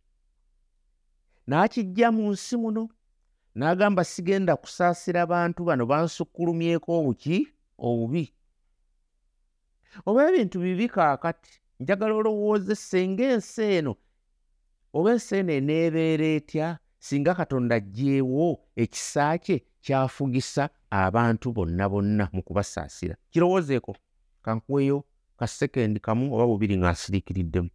n'akijja 1.49 2.09
mu 2.17 2.33
nsi 2.33 2.57
muno 2.57 2.89
n'agamba 3.55 4.05
sigenda 4.05 4.57
kusaasira 4.57 5.27
bantu 5.27 5.61
bano 5.69 5.85
bansukkulumyeko 5.87 6.89
obuki 6.99 7.37
obubi. 7.79 8.25
Oba 10.07 10.21
ebintu 10.29 10.57
bibi 10.65 10.89
kaakati 10.89 11.53
njagala 11.81 12.15
olowooze 12.15 12.75
senga 12.75 13.25
ensi 13.35 13.63
eno 13.63 13.93
oba 14.97 15.13
ensi 15.13 15.37
eno 15.37 15.53
eneebeera 15.53 16.27
etya 16.39 16.67
singa 16.99 17.35
katonda 17.35 17.75
aggyeewo 17.77 18.47
ekisa 18.83 19.39
kye 19.45 19.57
kyafugisa 19.85 20.71
abantu 20.91 21.53
bonna 21.53 21.85
bonna 21.93 22.25
mu 22.33 22.43
kubasaasira? 22.43 23.15
Kirowoozeeko 23.31 23.93
kankuweyo 24.45 25.05
ka 25.43 25.47
sekendi 25.47 26.01
kamu 26.01 26.35
oba 26.35 26.47
bubiri 26.47 26.79
nga 26.79 26.91
nsiriikiriddemu 26.95 27.71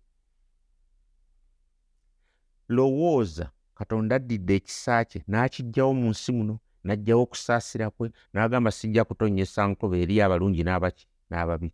lowooza 2.76 3.46
katonda 3.76 4.16
addidde 4.16 4.54
ekisa 4.60 4.96
kye 5.10 5.20
n'akiggyawo 5.28 5.92
mu 6.00 6.08
nsi 6.14 6.32
muno 6.38 6.56
n'aggyawo 6.86 7.22
okusaasira 7.26 7.88
kwe 7.96 8.08
n'agamba 8.34 8.72
sijja 8.78 9.04
kutonyesa 9.08 9.62
nkoba 9.70 9.96
eri 10.04 10.16
abalungi 10.26 10.64
n'abaki 10.64 11.06
n'ababi 11.30 11.70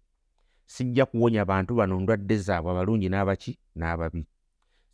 sijja 0.74 1.04
kuwonya 1.10 1.44
bantu 1.52 1.72
bano 1.80 1.94
ndwadde 2.02 2.36
zaabwe 2.46 2.70
abalungi 2.72 3.08
n'abaki 3.10 3.52
n'ababi 3.80 4.22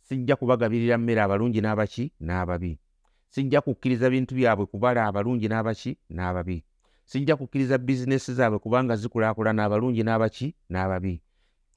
sijja 0.06 0.34
kubagabirira 0.36 0.96
mmere 0.98 1.20
abalungi 1.22 1.60
n'abaki 1.62 2.04
n'ababi 2.26 2.72
sijja 3.32 3.58
kukkiriza 3.64 4.06
bintu 4.12 4.32
byabwe 4.38 4.64
kubala 4.72 5.00
abalungi 5.08 5.46
n'abaki 5.48 5.90
n'ababi 6.16 6.56
sijja 7.10 7.36
kukkiriza 7.36 7.78
bizinesi 7.78 8.34
zaabwe 8.34 8.58
kubanga 8.58 8.96
zikulaakulana 8.96 9.64
abalungi 9.64 10.02
n'abaki 10.02 10.54
n'ababi 10.70 11.14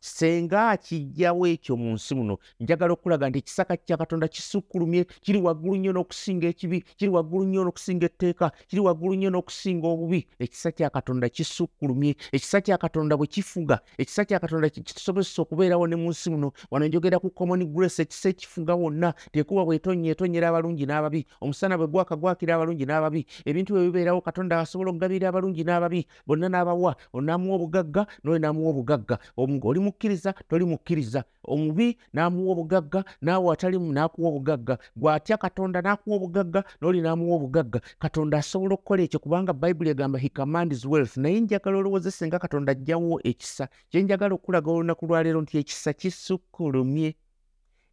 senga 0.03 0.69
akijjawo 0.69 1.47
ekyo 1.47 1.77
mu 1.79 1.93
nsi 1.95 2.15
muno. 2.15 2.37
Njagala 2.59 2.93
okulaga 2.93 3.29
nti 3.29 3.39
ekisaka 3.39 3.77
kya 3.77 3.97
katonda 3.97 4.27
kisukkulumye 4.27 5.05
kiri 5.23 5.39
waggulu 5.39 5.75
nnyo 5.79 5.91
n'okusinga 5.95 6.47
ekibi 6.47 6.83
kiri 6.99 7.11
waggulu 7.11 7.45
nnyo 7.47 7.63
n'okusinga 7.63 8.05
etteeka 8.11 8.51
kiri 8.67 8.81
waggulu 8.83 9.15
nnyo 9.15 9.29
n'okusinga 9.31 9.87
obubi. 9.87 10.27
Ekisa 10.39 10.71
kya 10.71 10.89
katonda 10.89 11.29
kisukkulumye 11.29 12.15
ekisa 12.35 12.61
kya 12.61 12.77
katonda 12.77 13.15
bwe 13.17 13.27
kifuga. 13.27 13.79
Ekisa 13.97 14.25
kya 14.25 14.39
katonda 14.43 14.69
kisobozesa 14.69 15.41
okubeerawo 15.41 15.87
ne 15.87 15.95
mu 15.95 16.09
nsi 16.11 16.29
muno. 16.29 16.51
Wano 16.71 16.87
njogera 16.87 17.19
ku 17.19 17.29
common 17.31 17.63
grace 17.71 18.03
ekisa 18.03 18.29
ekifuga 18.29 18.75
wonna 18.75 19.13
tekuba 19.31 19.63
bwetonnya 19.63 20.11
etonyera 20.11 20.51
abalungi 20.51 20.83
n'ababi. 20.85 21.25
Omusana 21.39 21.77
bwe 21.79 21.87
gwaka 21.87 22.15
gwakira 22.19 22.55
abalungi 22.59 22.83
n'ababi. 22.85 23.23
Ebintu 23.47 23.73
bwe 23.73 23.87
bibeerawo 23.87 24.19
katonda 24.19 24.59
asobola 24.59 24.91
okugabira 24.91 25.31
abalungi 25.31 25.63
n'ababi 25.63 26.03
bonna 26.27 26.51
n'abawa. 26.51 26.95
Onaamuwa 27.13 27.55
obugagga 27.55 28.03
n'oli 28.23 28.39
naamuwa 28.43 28.69
obugagga. 28.69 29.15
Oli 29.37 29.79
mu 29.79 29.92
mukkiriza 29.93 30.33
toli 30.49 30.65
mukkiriza. 30.65 31.23
Omubi 31.43 31.97
n'amuwa 32.13 32.51
obugagga 32.53 33.03
naawe 33.21 33.53
atalimu 33.53 33.93
n'akuwa 33.93 34.29
obugagga. 34.29 34.77
Gw'atya 34.97 35.37
katonda 35.37 35.81
n'akuwa 35.81 36.15
obugagga 36.17 36.63
n'oli 36.81 37.01
n'amuwa 37.01 37.35
obugagga. 37.37 37.79
Katonda 37.99 38.37
asobola 38.37 38.73
okukola 38.73 39.03
ekyo 39.03 39.19
kubanga 39.19 39.53
bayibuli 39.53 39.89
egamba 39.93 40.17
he 40.19 40.29
commands 40.29 40.85
wealth. 40.85 41.17
Naye 41.17 41.39
njagala 41.39 41.77
olowooze 41.77 42.11
senga 42.11 42.39
katonda 42.39 42.71
ajjawo 42.71 43.19
ekisa. 43.23 43.67
Kye 43.89 44.03
njagala 44.03 44.35
okulaga 44.35 44.71
olunaku 44.71 45.05
lwaleero 45.05 45.41
nti 45.41 45.57
ekisa 45.57 45.93
kisukkulumye. 45.93 47.15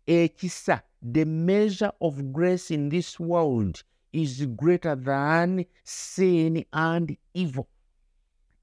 Ekisa 0.06 0.82
the 1.12 1.24
measure 1.24 1.92
of 2.00 2.14
grace 2.32 2.74
in 2.74 2.88
this 2.88 3.20
world 3.20 3.82
is 4.12 4.46
greater 4.46 4.96
than 4.96 5.64
sin 5.84 6.64
and 6.72 7.16
evil 7.34 7.66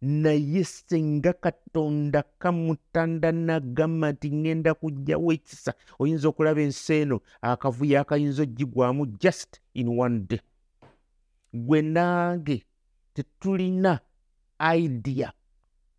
naye 0.01 0.63
senga 0.63 1.33
katonda 1.33 2.23
kamutanda 2.39 3.31
nagamba 3.31 4.11
nti 4.11 4.29
ŋŋenda 4.29 4.71
kujjawo 4.73 5.29
ekisa 5.33 5.71
oyinza 5.99 6.27
okulaba 6.29 6.61
ensi 6.61 6.93
eno 7.01 7.17
akavuyo 7.41 7.99
akayinza 8.01 8.41
ogigwamu 8.43 9.05
just 9.21 9.51
in 9.73 9.87
one 9.99 10.19
day. 10.29 10.41
Gwe 11.53 11.81
nange 11.81 12.65
tetulina 13.13 13.99
idea 14.59 15.33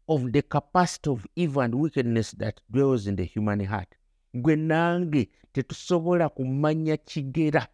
of 0.09 0.31
the 0.33 0.43
capacity 0.43 1.11
of 1.11 1.27
evil 1.37 1.63
and 1.63 1.75
wickedness 1.75 2.33
that 2.39 2.61
dwells 2.71 3.07
in 3.07 3.17
the 3.17 3.25
human 3.25 3.61
heart. 3.65 3.95
Gwe 4.35 4.57
nange 4.57 5.29
tetusobola 5.53 6.29
kumanya 6.29 6.97
kigera 6.97 7.67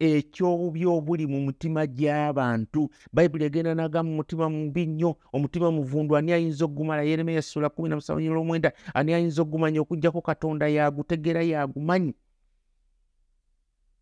ekyobubi 0.00 0.86
obuli 0.86 1.26
mu 1.26 1.40
mutima 1.40 1.86
gy'abantu. 1.86 2.88
Bayibuli 3.12 3.44
egenda 3.44 3.74
naga 3.74 4.02
mu 4.02 4.16
mutima 4.16 4.48
mubi 4.48 4.86
nnyo 4.86 5.16
omutima 5.32 5.70
muvundu 5.70 6.16
ani 6.16 6.32
ayinza 6.32 6.64
okugumala 6.64 7.02
yeremiya 7.02 7.42
sula 7.42 7.68
kumi 7.68 7.88
na 7.88 7.96
musanvu 7.96 8.24
olwomwenda 8.32 8.72
ani 8.94 9.12
ayinza 9.14 9.42
okugumanya 9.42 9.80
okugjako 9.80 10.20
katonda 10.22 10.68
yagutegeera 10.68 11.42
yagumanyi? 11.42 12.14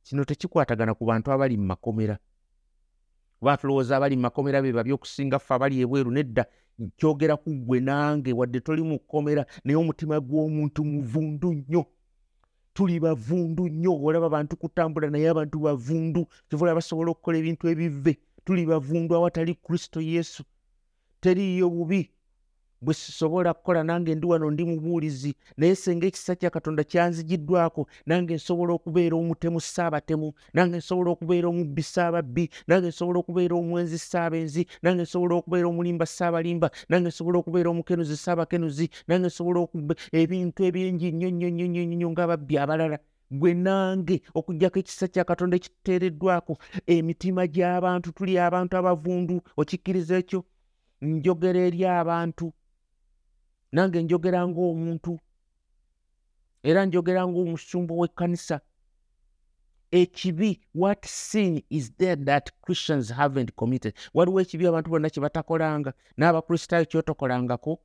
Kino 0.07 0.25
tekikwatagana 0.25 0.95
ku 0.95 1.05
bantu 1.05 1.33
abali 1.33 1.57
mu 1.59 1.67
makomera. 1.67 2.19
Oba 3.43 3.57
tulowooza 3.57 3.97
abali 3.97 4.17
mu 4.17 4.23
makomera 4.23 4.63
be 4.63 4.73
baby 4.73 4.93
okusinga 4.93 5.39
ffe 5.39 5.55
abali 5.55 5.83
ebweru 5.83 6.11
nedda 6.11 6.47
kyogera 6.97 7.37
ku 7.37 7.51
ggwe 7.51 7.81
nange 7.81 8.33
wadde 8.33 8.61
toli 8.61 8.83
mu 8.83 8.99
kkomera 8.99 9.47
naye 9.65 9.77
omutima 9.77 10.21
gw'omuntu 10.21 10.85
muvundu 10.85 11.53
nnyo 11.55 11.83
tuli 12.79 13.01
bavundu 13.01 13.69
nnyo 13.69 13.93
olaba 14.07 14.27
abantu 14.31 14.55
kutambula 14.57 15.11
naye 15.11 15.27
abantu 15.29 15.59
bavundu 15.67 16.23
kivula 16.49 16.79
basobola 16.79 17.11
okukola 17.11 17.37
ebintu 17.43 17.65
ebive 17.73 18.13
tuli 18.47 18.63
bavundu 18.71 19.15
awatali 19.19 19.55
kristo 19.59 19.99
yesu. 20.01 20.43
Teriyo 21.21 21.67
bubi 21.75 22.07
bwe 22.81 22.95
sisobola 22.95 23.55
kukola 23.55 23.85
nange 23.85 24.15
ndi 24.15 24.27
wano 24.27 24.51
ndi 24.51 24.65
mubuulizi 24.65 25.35
naye 25.57 25.75
senga 25.75 26.07
ekisa 26.07 26.37
kya 26.37 26.51
katonda 26.51 26.85
kyanzigiddwako 26.85 27.87
nange 28.07 28.35
nsobola 28.35 28.73
okubeera 28.73 29.17
omutemu 29.17 29.61
saabatemu 29.61 30.33
nange 30.55 30.77
nsobola 30.77 31.11
okubeera 31.11 31.49
omubbi 31.49 31.83
saababbi 31.83 32.51
nange 32.67 32.89
nsobola 32.89 33.19
okubeera 33.19 33.55
omwenzi 33.57 33.99
saabenzi 33.99 34.67
nange 34.83 35.03
nsobola 35.03 35.35
okubeera 35.35 35.69
omulimba 35.69 36.07
saabalimba 36.07 36.71
nange 36.89 37.09
nsobola 37.09 37.39
okubeera 37.39 37.71
omukenuzi 37.71 38.17
saabakenuzi 38.17 38.87
nange 39.09 39.27
nsobola 39.27 39.59
ebintu 40.13 40.61
ebingi 40.69 41.13
nnyo 41.13 41.29
nnyo 41.31 41.49
nnyo 41.51 41.67
nnyo 41.67 41.85
nnyo 41.85 42.09
ng'ababbi 42.13 42.55
abalala. 42.63 42.99
Gwe 43.31 43.55
nange 43.55 44.17
okugjako 44.39 44.79
ekisa 44.79 45.07
kya 45.13 45.25
katonda 45.25 45.57
ekiteereddwako 45.57 46.53
emitima 46.95 47.43
gy'abantu 47.55 48.09
tuli 48.17 48.35
abantu 48.47 48.73
abavundu 48.77 49.37
okikkiriza 49.61 50.15
ekyo? 50.23 50.41
Njogera 51.03 51.61
eri 51.69 51.85
abantu 51.85 52.47
nange 53.73 54.03
njogera 54.03 54.47
ng'omuntu 54.49 55.19
era 56.63 56.85
njogera 56.87 57.27
ng'omusumba 57.27 57.95
w'ekkanisa. 57.95 58.61
Ekibi 59.91 60.61
what 60.75 61.07
sin 61.07 61.63
is 61.71 61.93
there 61.97 62.17
that 62.25 62.51
christians 62.63 63.11
haven't 63.11 63.53
committed? 63.57 63.95
Waliwo 64.15 64.41
ekibi 64.41 64.67
abantu 64.67 64.91
bonna 64.91 65.11
kye 65.11 65.23
batakolanga 65.23 65.93
n'abakristaayo 66.19 66.85
kyotokolangako 66.85 67.81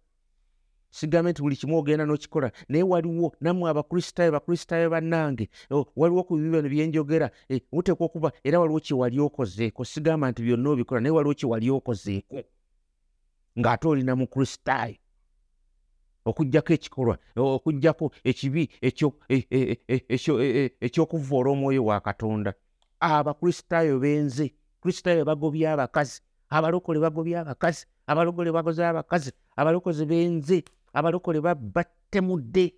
sigambye 0.91 1.31
nti 1.31 1.41
buli 1.41 1.55
kimu 1.55 1.77
ogenda 1.77 2.05
n'okikola. 2.05 2.51
Naye 2.69 2.83
waliwo 2.83 3.35
nammwe 3.41 3.69
abakristaayo 3.69 4.31
bakristaayo 4.31 4.89
bannange 4.89 5.49
o, 5.71 5.85
waliwo 5.95 6.23
ku 6.23 6.35
bibyo 6.37 6.61
bino 6.61 6.69
byenjogera 6.69 7.31
eh, 7.49 7.61
muteekwa 7.71 8.05
okuba 8.05 8.31
era 8.43 8.59
waliwo 8.59 8.79
kye 8.79 8.95
wali 8.97 9.19
okozeeko. 9.19 9.85
Sigamba 9.85 10.31
nti 10.31 10.43
byonna 10.43 10.69
obikola 10.69 11.01
naye 11.01 11.11
waliwo 11.15 11.33
kye 11.33 11.49
wali 11.49 11.69
okozeeko 11.71 12.43
ng'ate 13.59 13.87
olina 13.87 14.15
mu 14.15 14.27
kristaayo 14.27 14.95
okugjako 16.25 16.73
ekikolwa 16.73 17.17
okugjako 17.35 18.11
ekibi 18.23 18.69
e- 18.81 18.93
e- 19.29 19.77
e- 19.87 20.05
ekyo- 20.09 20.41
e- 20.41 20.65
e- 20.65 20.75
ekyokuvoola 20.81 21.49
omwoyo 21.51 21.85
wa 21.85 21.99
katonda. 22.01 22.53
Abakristaayo 22.99 23.99
benze 23.99 24.53
kristaayo 24.81 25.25
bagobya 25.25 25.73
abakazi 25.73 26.21
abalokole 26.49 26.99
bagobya 26.99 27.41
abakazi 27.41 27.85
abalokole 28.07 28.51
bagoze 28.51 28.85
abakazi 28.85 29.31
abalokozi 29.55 30.05
benze 30.05 30.63
abalokole 30.93 31.41
babattemudde 31.41 32.73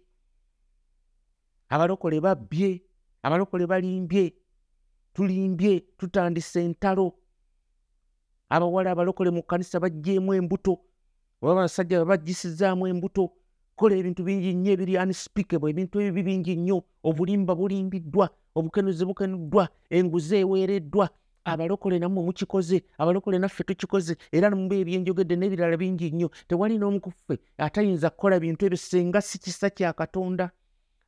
abalokole 1.70 2.22
babbye 2.22 2.82
abalokole 3.24 3.68
balimbye 3.68 4.34
tulimbye 5.14 5.80
tutandise 5.98 6.64
entalo. 6.66 7.16
Abawala 8.50 8.92
abalokole 8.92 9.32
mu 9.32 9.42
kkanisa 9.42 9.80
bagjeemu 9.80 10.34
embuto 10.34 10.80
oba 11.42 11.52
abasajja 11.52 12.00
babagisizzaamu 12.00 12.88
embuto 12.88 13.32
kola 13.76 13.96
ebintu 13.96 14.24
bingi 14.24 14.54
nnyo 14.54 14.72
ebiri 14.72 14.98
unspeakable 14.98 15.70
ebintu 15.70 16.00
ebyo 16.02 16.24
bingi 16.24 16.56
nnyo. 16.56 16.84
Obulimba 17.04 17.56
bulimbiddwa 17.56 18.30
obukenuzi 18.56 19.06
bukenuddwa 19.06 19.70
enguzi 19.90 20.36
eweereddwa. 20.42 21.10
Abalokole 21.46 22.00
nammwe 22.00 22.24
mukikoze 22.24 22.84
abalokole 22.98 23.38
naffe 23.40 23.64
tukikoze 23.64 24.18
era 24.32 24.50
muba 24.50 24.76
ebyenjogedde 24.76 25.36
n'ebirala 25.36 25.78
bingi 25.78 26.12
nnyo. 26.12 26.30
Tewali 26.48 26.80
n'omu 26.80 27.00
ku 27.00 27.12
ffe 27.12 27.38
atayinza 27.58 28.10
kukola 28.10 28.40
bintu 28.40 28.66
ebyo 28.66 28.78
singa 28.78 29.22
si 29.22 29.38
kisa 29.38 29.70
kya 29.70 29.94
katonda. 29.94 30.50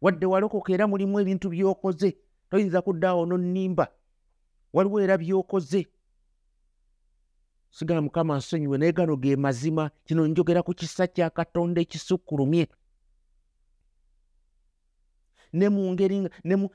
Wadde 0.02 0.26
walokoka 0.26 0.74
era 0.74 0.86
mulimu 0.88 1.20
ebintu 1.20 1.50
by'okoze. 1.50 2.18
Toyinza 2.50 2.82
kuddaawo 2.82 3.26
nonnimba 3.26 3.88
waliwo 4.74 5.02
era 5.02 5.18
by'okoze 5.18 5.88
sigala 7.78 8.02
mukama 8.02 8.38
nsonyiwe 8.38 8.78
naye 8.78 8.92
gano 8.92 9.16
ge 9.18 9.36
mazima 9.36 9.92
kino 10.06 10.28
njogera 10.28 10.64
ku 10.66 10.74
kisa 10.74 11.08
kya 11.08 11.30
katonda 11.30 11.82
ekisukkulumye 11.82 12.68
ne 15.54 15.70
mu 15.70 15.92
ngeri 15.94 16.20
nga- 16.20 16.32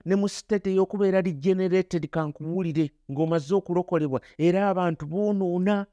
ne 0.06 0.14
mu- 0.16 0.28
state 0.28 0.66
ey'okubeera 0.70 1.20
regenerated 1.20 2.06
kankuwulire 2.10 2.90
ng'omaze 3.10 3.54
okulokolebwa 3.54 4.20
era 4.38 4.68
abantu 4.70 5.06
boonoona. 5.06 5.86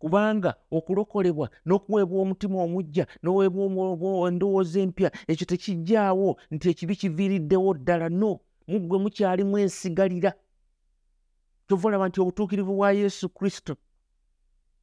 Kubanga 0.00 0.54
okulokolebwa 0.72 1.46
n'okuweebwa 1.66 2.16
omutima 2.24 2.56
omujja 2.64 3.04
n'oweebwa 3.22 4.28
endowooza 4.28 4.80
empya 4.80 5.08
ekyo 5.30 5.44
tekijjaawo 5.46 6.36
nti 6.50 6.66
ekibi 6.72 6.96
kiviiriddewo 7.00 7.74
ddala 7.78 8.08
no 8.08 8.40
muggwe 8.68 8.96
mukyalimu 8.98 9.58
ensigalira. 9.60 10.32
Kyova 11.68 11.88
olaba 11.88 12.08
nti 12.08 12.18
obutuukirivu 12.20 12.72
bwa 12.74 12.92
yesu 12.92 13.28
kristo 13.28 13.76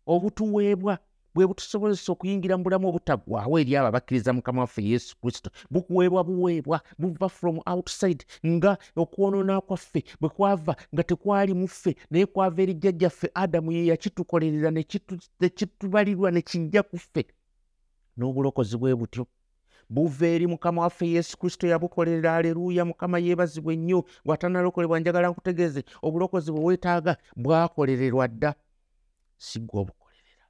obutuweebwa 0.08 0.98
bwe 1.36 1.46
butusobozesa 1.48 2.12
okuyingira 2.12 2.58
mu 2.58 2.63
bulamu 2.65 2.88
obutaggwaawo 2.89 3.60
eri 3.62 3.78
abo 3.78 3.88
abakkiriza 3.93 4.34
mukama 4.34 4.62
waffe 4.65 4.82
yesu 4.84 5.13
kristo. 5.22 5.50
Bukuweebwa 5.70 6.24
buweebwa 6.24 6.82
buva 6.98 7.30
from 7.30 7.60
outside 7.65 8.26
nga 8.46 8.78
okwonoona 8.96 9.62
kwaffe 9.62 10.04
bwe 10.20 10.30
kwava 10.30 10.74
nga 10.93 11.04
tekwali 11.04 11.54
mu 11.54 11.67
ffe 11.67 11.96
naye 12.10 12.26
kwava 12.26 12.62
eri 12.62 12.74
jjajjaffe 12.74 13.30
adamu 13.34 13.72
ye 13.72 13.86
yakitukolerera 13.86 14.72
ne 14.72 14.82
kitu- 14.84 15.20
ne 15.39 15.50
kitubalirwa 15.50 16.32
ne 16.32 16.41
kijja 16.41 16.84
ku 16.84 16.98
ffe. 16.98 17.26
N'obulokozi 18.17 18.78
bwe 18.78 18.96
butyo 18.96 19.28
buva 19.89 20.28
eri 20.28 20.48
mukama 20.48 20.82
waffe 20.82 21.06
yesu 21.08 21.38
kristo 21.38 21.67
yabukolerera 21.67 22.36
aleluuya 22.36 22.86
mukama 22.86 23.20
yeebazibwe 23.20 23.76
nnyo 23.76 24.04
bw'atanalokolebwa 24.26 25.00
njagala 25.00 25.30
nkutegeeze 25.30 25.84
obulokozi 26.02 26.52
bwe 26.52 26.63
weetaaga 26.65 27.17
bwakolererwa 27.36 28.28
dda 28.28 28.56
si 29.38 29.60
gwe 29.60 29.80
obukolerera 29.82 30.45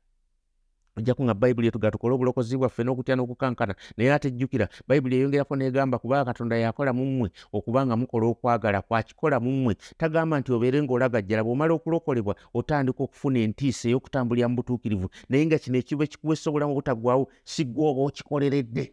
ojjaku 0.97 1.23
nga 1.23 1.34
bayibuli 1.34 1.67
etuga 1.67 1.91
tukole 1.91 2.13
obulokozi 2.15 2.58
bwaffe 2.58 2.82
n'okutya 2.84 3.15
n'okukankana 3.15 3.73
naye 3.97 4.13
ate 4.13 4.32
jjukira 4.32 4.65
bayibuli 4.88 5.15
eyongerako 5.15 5.54
n'egamba 5.56 6.00
kubanga 6.02 6.26
katonda 6.26 6.58
yakola 6.58 6.93
mu 6.93 7.06
mmwe 7.06 7.30
okuba 7.54 7.86
nga 7.86 7.95
mukola 8.00 8.26
okwagala 8.34 8.82
kwakikola 8.82 9.38
mu 9.39 9.52
mmwe. 9.52 9.73
Tagamba 9.97 10.39
nti 10.39 10.50
obeere 10.52 10.82
ng'olagajjala 10.82 11.45
bw'omala 11.45 11.73
okulokolebwa 11.78 12.34
otandika 12.54 13.04
okufuna 13.04 13.39
entiisa 13.45 13.86
ey'okutambulira 13.89 14.50
mu 14.50 14.56
butuukirivu 14.58 15.08
naye 15.30 15.45
nga 15.45 15.58
kino 15.62 15.78
ekiba 15.78 16.04
ekikuwesa 16.04 16.50
obulamu 16.50 16.73
obutaggwaawo 16.73 17.30
si 17.45 17.63
gwe 17.65 17.86
oba 17.89 18.02
okikoleredde 18.10 18.86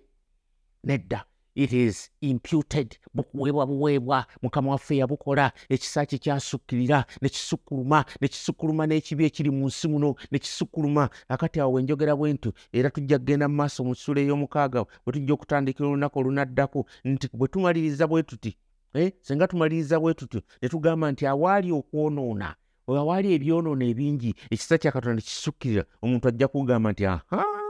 nedda 0.84 1.24
it 1.54 1.72
is 1.72 2.10
imputed. 2.20 2.98
Bukuweebwa 3.14 3.66
buweebwa 3.66 4.26
mukama 4.42 4.70
waffe 4.70 4.96
yabukola 4.96 5.52
ekisa 5.68 6.06
kye 6.06 6.18
kyasukkirira 6.18 7.04
ne 7.22 7.28
kisukkuluma 7.28 8.04
ne 8.20 8.28
kisukkuluma 8.28 8.86
n'ekibi 8.86 9.24
ekiri 9.24 9.50
mu 9.50 9.66
nsi 9.66 9.88
muno 9.88 10.14
ne 10.30 10.38
kisukkuluma 10.38 11.10
akati 11.28 11.60
awo 11.60 11.72
wenjogera 11.72 12.16
bwentu 12.16 12.52
era 12.72 12.90
tujja 12.90 13.18
kgenda 13.18 13.48
mu 13.48 13.54
maaso 13.54 13.84
mu 13.84 13.94
ssula 13.94 14.20
ey'omukaaga 14.20 14.84
bwe 15.04 15.12
tujja 15.12 15.34
okutandikira 15.34 15.88
olunaku 15.88 16.18
olunaddako 16.18 16.86
nti 17.04 17.28
bwe 17.32 17.48
tumaliriza 17.48 18.06
bwe 18.06 18.22
tuti 18.22 18.56
eh, 18.94 19.12
singa 19.22 19.48
tumaliriza 19.48 20.00
bwe 20.00 20.14
tutyo 20.14 20.42
ne 20.62 20.68
tugamba 20.68 21.12
nti 21.12 21.26
awaali 21.26 21.72
okwonoona 21.72 22.54
awaali 22.88 23.34
ebyonoono 23.34 23.84
ebingi 23.84 24.34
ekisa 24.50 24.78
kya 24.78 24.92
katonda 24.92 25.22
kisukkirira 25.22 25.84
omuntu 26.02 26.28
ajja 26.28 26.48
kugamba 26.48 26.92
nti 26.92 27.06
aha 27.06 27.63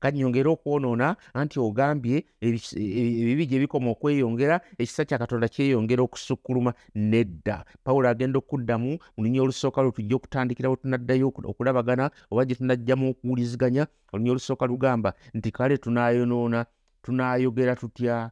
kanyongera 0.00 0.50
okwonoona 0.50 1.16
anti 1.34 1.60
ogambye 1.60 2.24
ebibi 2.40 3.46
gye 3.46 3.58
bikoma 3.58 3.90
okweyongera 3.90 4.60
ekisa 4.78 5.04
kya 5.04 5.18
katonda 5.18 5.48
kyeyongera 5.48 6.02
okusukkuluma 6.02 6.74
nedda. 6.94 7.64
Pawulo 7.84 8.08
agenda 8.08 8.38
okuddamu 8.38 8.98
mu 9.16 9.24
lunya 9.24 9.42
olusooka 9.42 9.82
lwe 9.82 9.92
tujja 9.92 10.16
okutandikira 10.16 10.70
we 10.70 10.76
tunaddayo 10.76 11.28
oku- 11.28 11.46
okulabagana 11.50 12.10
oba 12.30 12.44
gye 12.44 12.54
tunajjamu 12.54 13.10
okuwuliziganya 13.10 13.86
olunya 14.12 14.30
olusooka 14.30 14.66
lugamba 14.66 15.14
nti 15.34 15.50
kale 15.50 15.78
tunaayonoona 15.78 16.66
tunaayogera 17.02 17.76
tutya? 17.76 18.30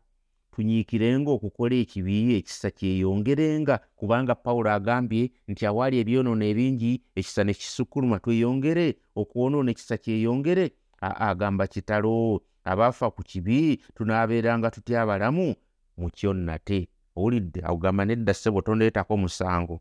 Tunyiikirenga 0.55 1.31
okukola 1.31 1.75
ekibi 1.75 2.35
ekisa 2.39 2.71
kyeyongerenga. 2.71 3.81
Kubanga 3.97 4.35
pawulo 4.35 4.71
agambye 4.71 5.31
nti 5.49 5.67
awaali 5.67 5.99
ebyonoono 5.99 6.45
ebingi 6.47 7.03
ekisa 7.17 7.43
ne 7.45 7.55
kisukkuluma 7.55 8.19
tweyongere 8.23 8.95
okwonoona 9.17 9.71
ekisa 9.75 9.99
kyeyongere 9.99 10.71
agamba 11.21 11.67
kitalo 11.67 12.43
abaafa 12.65 13.11
ku 13.11 13.23
kibi 13.23 13.83
tunaabeeranga 13.95 14.71
tutya 14.71 15.03
abalamu? 15.03 15.55
Mu 15.97 16.11
kyo 16.11 16.33
nate 16.33 16.89
owulidde 17.17 17.61
agamba 17.63 18.05
nedda 18.05 18.35
ssebo 18.35 18.63
tondeetako 18.63 19.17
musango. 19.17 19.81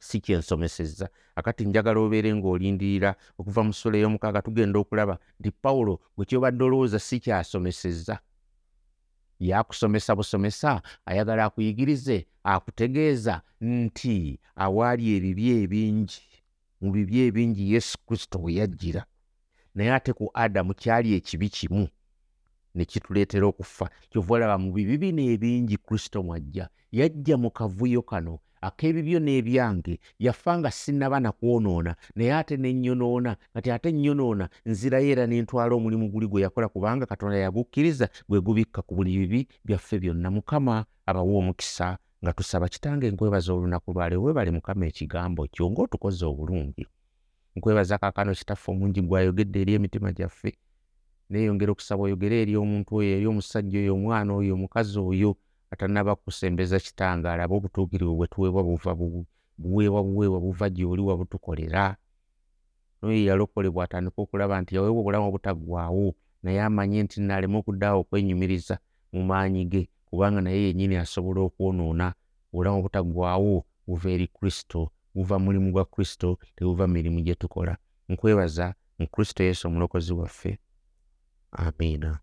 Si 0.00 0.20
kyensomesezza 0.20 1.08
akati 1.36 1.64
njagala 1.64 2.00
obeere 2.00 2.34
ng'olindirira 2.34 3.16
okuva 3.38 3.62
mu 3.64 3.72
ssula 3.72 3.96
ey'omukaaga 3.98 4.42
tugenda 4.42 4.78
okulaba 4.78 5.18
nti 5.40 5.50
pawulo 5.50 5.94
bwe 6.16 6.24
kyobadde 6.28 6.62
olowooza 6.64 6.98
si 6.98 7.20
kyasomesezza 7.24 8.18
yakusomesa 9.40 10.16
busomesa 10.16 10.82
ayagala 11.06 11.44
akuyigirize 11.44 12.26
akutegeeza 12.42 13.42
nti 13.60 14.38
awaali 14.56 15.04
ebibi 15.16 15.44
ebingi 15.62 16.22
mu 16.80 16.88
bibi 16.92 17.16
ebingi 17.26 17.72
yesu 17.72 17.98
kristo 18.06 18.38
we 18.42 18.54
yajjira 18.58 19.02
naye 19.74 19.90
ate 19.92 20.12
ku 20.12 20.30
adamu 20.34 20.74
kyali 20.74 21.14
ekibi 21.18 21.48
kimu 21.48 21.84
ne 22.74 22.84
kituleetera 22.84 23.46
okufa 23.46 23.86
kyova 24.10 24.34
olaba 24.34 24.56
mu 24.58 24.68
bibi 24.74 24.96
bino 25.02 25.22
ebingi 25.34 25.76
kristo 25.86 26.22
mwajja 26.22 26.68
yajja 26.98 27.36
mu 27.42 27.50
kavuyo 27.50 28.02
kano 28.02 28.34
ak'ebibyo 28.66 29.18
n'ebyange 29.20 29.94
yafa 30.24 30.52
nga 30.58 30.70
sinnaba 30.70 31.20
nakwonoona 31.20 31.92
naye 32.16 32.32
ate 32.40 32.56
ne 32.56 32.72
nnyonoona 32.72 33.36
kati 33.54 33.68
ate 33.70 33.88
nnyonoona 33.92 34.48
nzirayo 34.70 35.08
era 35.12 35.24
ne 35.26 35.42
ntwala 35.42 35.74
omulimu 35.74 36.08
guli 36.12 36.26
gwe 36.26 36.42
yakola 36.44 36.68
kubanga 36.68 37.04
katonda 37.06 37.36
yagukkiriza 37.44 38.06
gwe 38.28 38.40
gubikka 38.40 38.80
ku 38.86 38.92
buli 38.96 39.12
bibi 39.18 39.40
byaffe 39.66 39.98
byonna. 40.02 40.28
Mukama 40.30 40.84
abawa 41.06 41.34
omukisa 41.40 41.98
nga 42.22 42.32
tusaba 42.32 42.68
kitange 42.68 43.10
nkwebaza 43.10 43.52
olunaku 43.52 43.92
lwale 43.92 44.16
weebale 44.16 44.50
mukama 44.50 44.86
ekigambo 44.86 45.46
kyo 45.54 45.70
ng'otukoze 45.70 46.24
obulungi 46.24 46.84
nkwebaza 47.56 47.98
kaakano 47.98 48.34
kitaffe 48.34 48.70
omungi 48.72 49.00
gwayogedde 49.02 49.60
eri 49.60 49.72
emitima 49.74 50.12
gyaffe 50.12 50.50
neeyongera 51.30 51.72
okusaba 51.72 52.02
oyogere 52.02 52.42
eri 52.42 52.56
omuntu 52.56 52.90
oyo 52.96 53.10
eri 53.16 53.26
omusajja 53.26 53.78
oyo 53.78 53.94
omwana 53.94 54.30
oyo 54.34 54.54
omukazi 54.54 54.98
oyo 54.98 55.36
atanaba 55.70 56.14
kusembeza 56.16 56.78
kitange 56.80 57.28
alabe 57.28 57.54
obutuukirivu 57.54 58.16
bwe 58.16 58.26
tuweebwa 58.26 58.62
buva 58.62 58.92
bu- 58.94 59.26
buweebwa 59.58 60.02
buweebwa 60.02 60.40
buva 60.40 60.66
gy'oli 60.70 61.02
wabutukolera 61.02 61.96
noyo 63.02 63.24
yalokolebwa 63.24 63.84
atandika 63.84 64.22
okulaba 64.22 64.60
nti 64.60 64.74
yaweebwa 64.76 65.00
obulamu 65.00 65.28
obutaggwaawo 65.28 66.14
naye 66.42 66.60
amanye 66.62 67.02
nti 67.02 67.20
naaleme 67.20 67.56
okuddaawo 67.58 68.00
okwenyumiriza 68.00 68.78
mu 69.12 69.22
maanyi 69.24 69.64
ge 69.64 69.82
kubanga 70.06 70.40
naye 70.40 70.62
yennyini 70.66 70.96
asobola 70.96 71.40
okwonoona 71.40 72.14
obulamu 72.52 72.78
obutaggwaawo 72.78 73.64
buva 73.86 74.08
eri 74.10 74.26
kristo 74.26 74.90
buva 75.14 75.38
mulimu 75.38 75.72
gwa 75.72 75.84
kristo 75.84 76.38
tebuva 76.56 76.86
mirimu 76.88 77.20
gye 77.20 77.34
tukola. 77.34 77.76
Nkwebaza 78.08 78.74
mu 78.98 79.06
kristo 79.08 79.42
yesu 79.42 79.68
omulokozi 79.68 80.12
waffe. 80.12 80.58
Amiina 81.52 82.18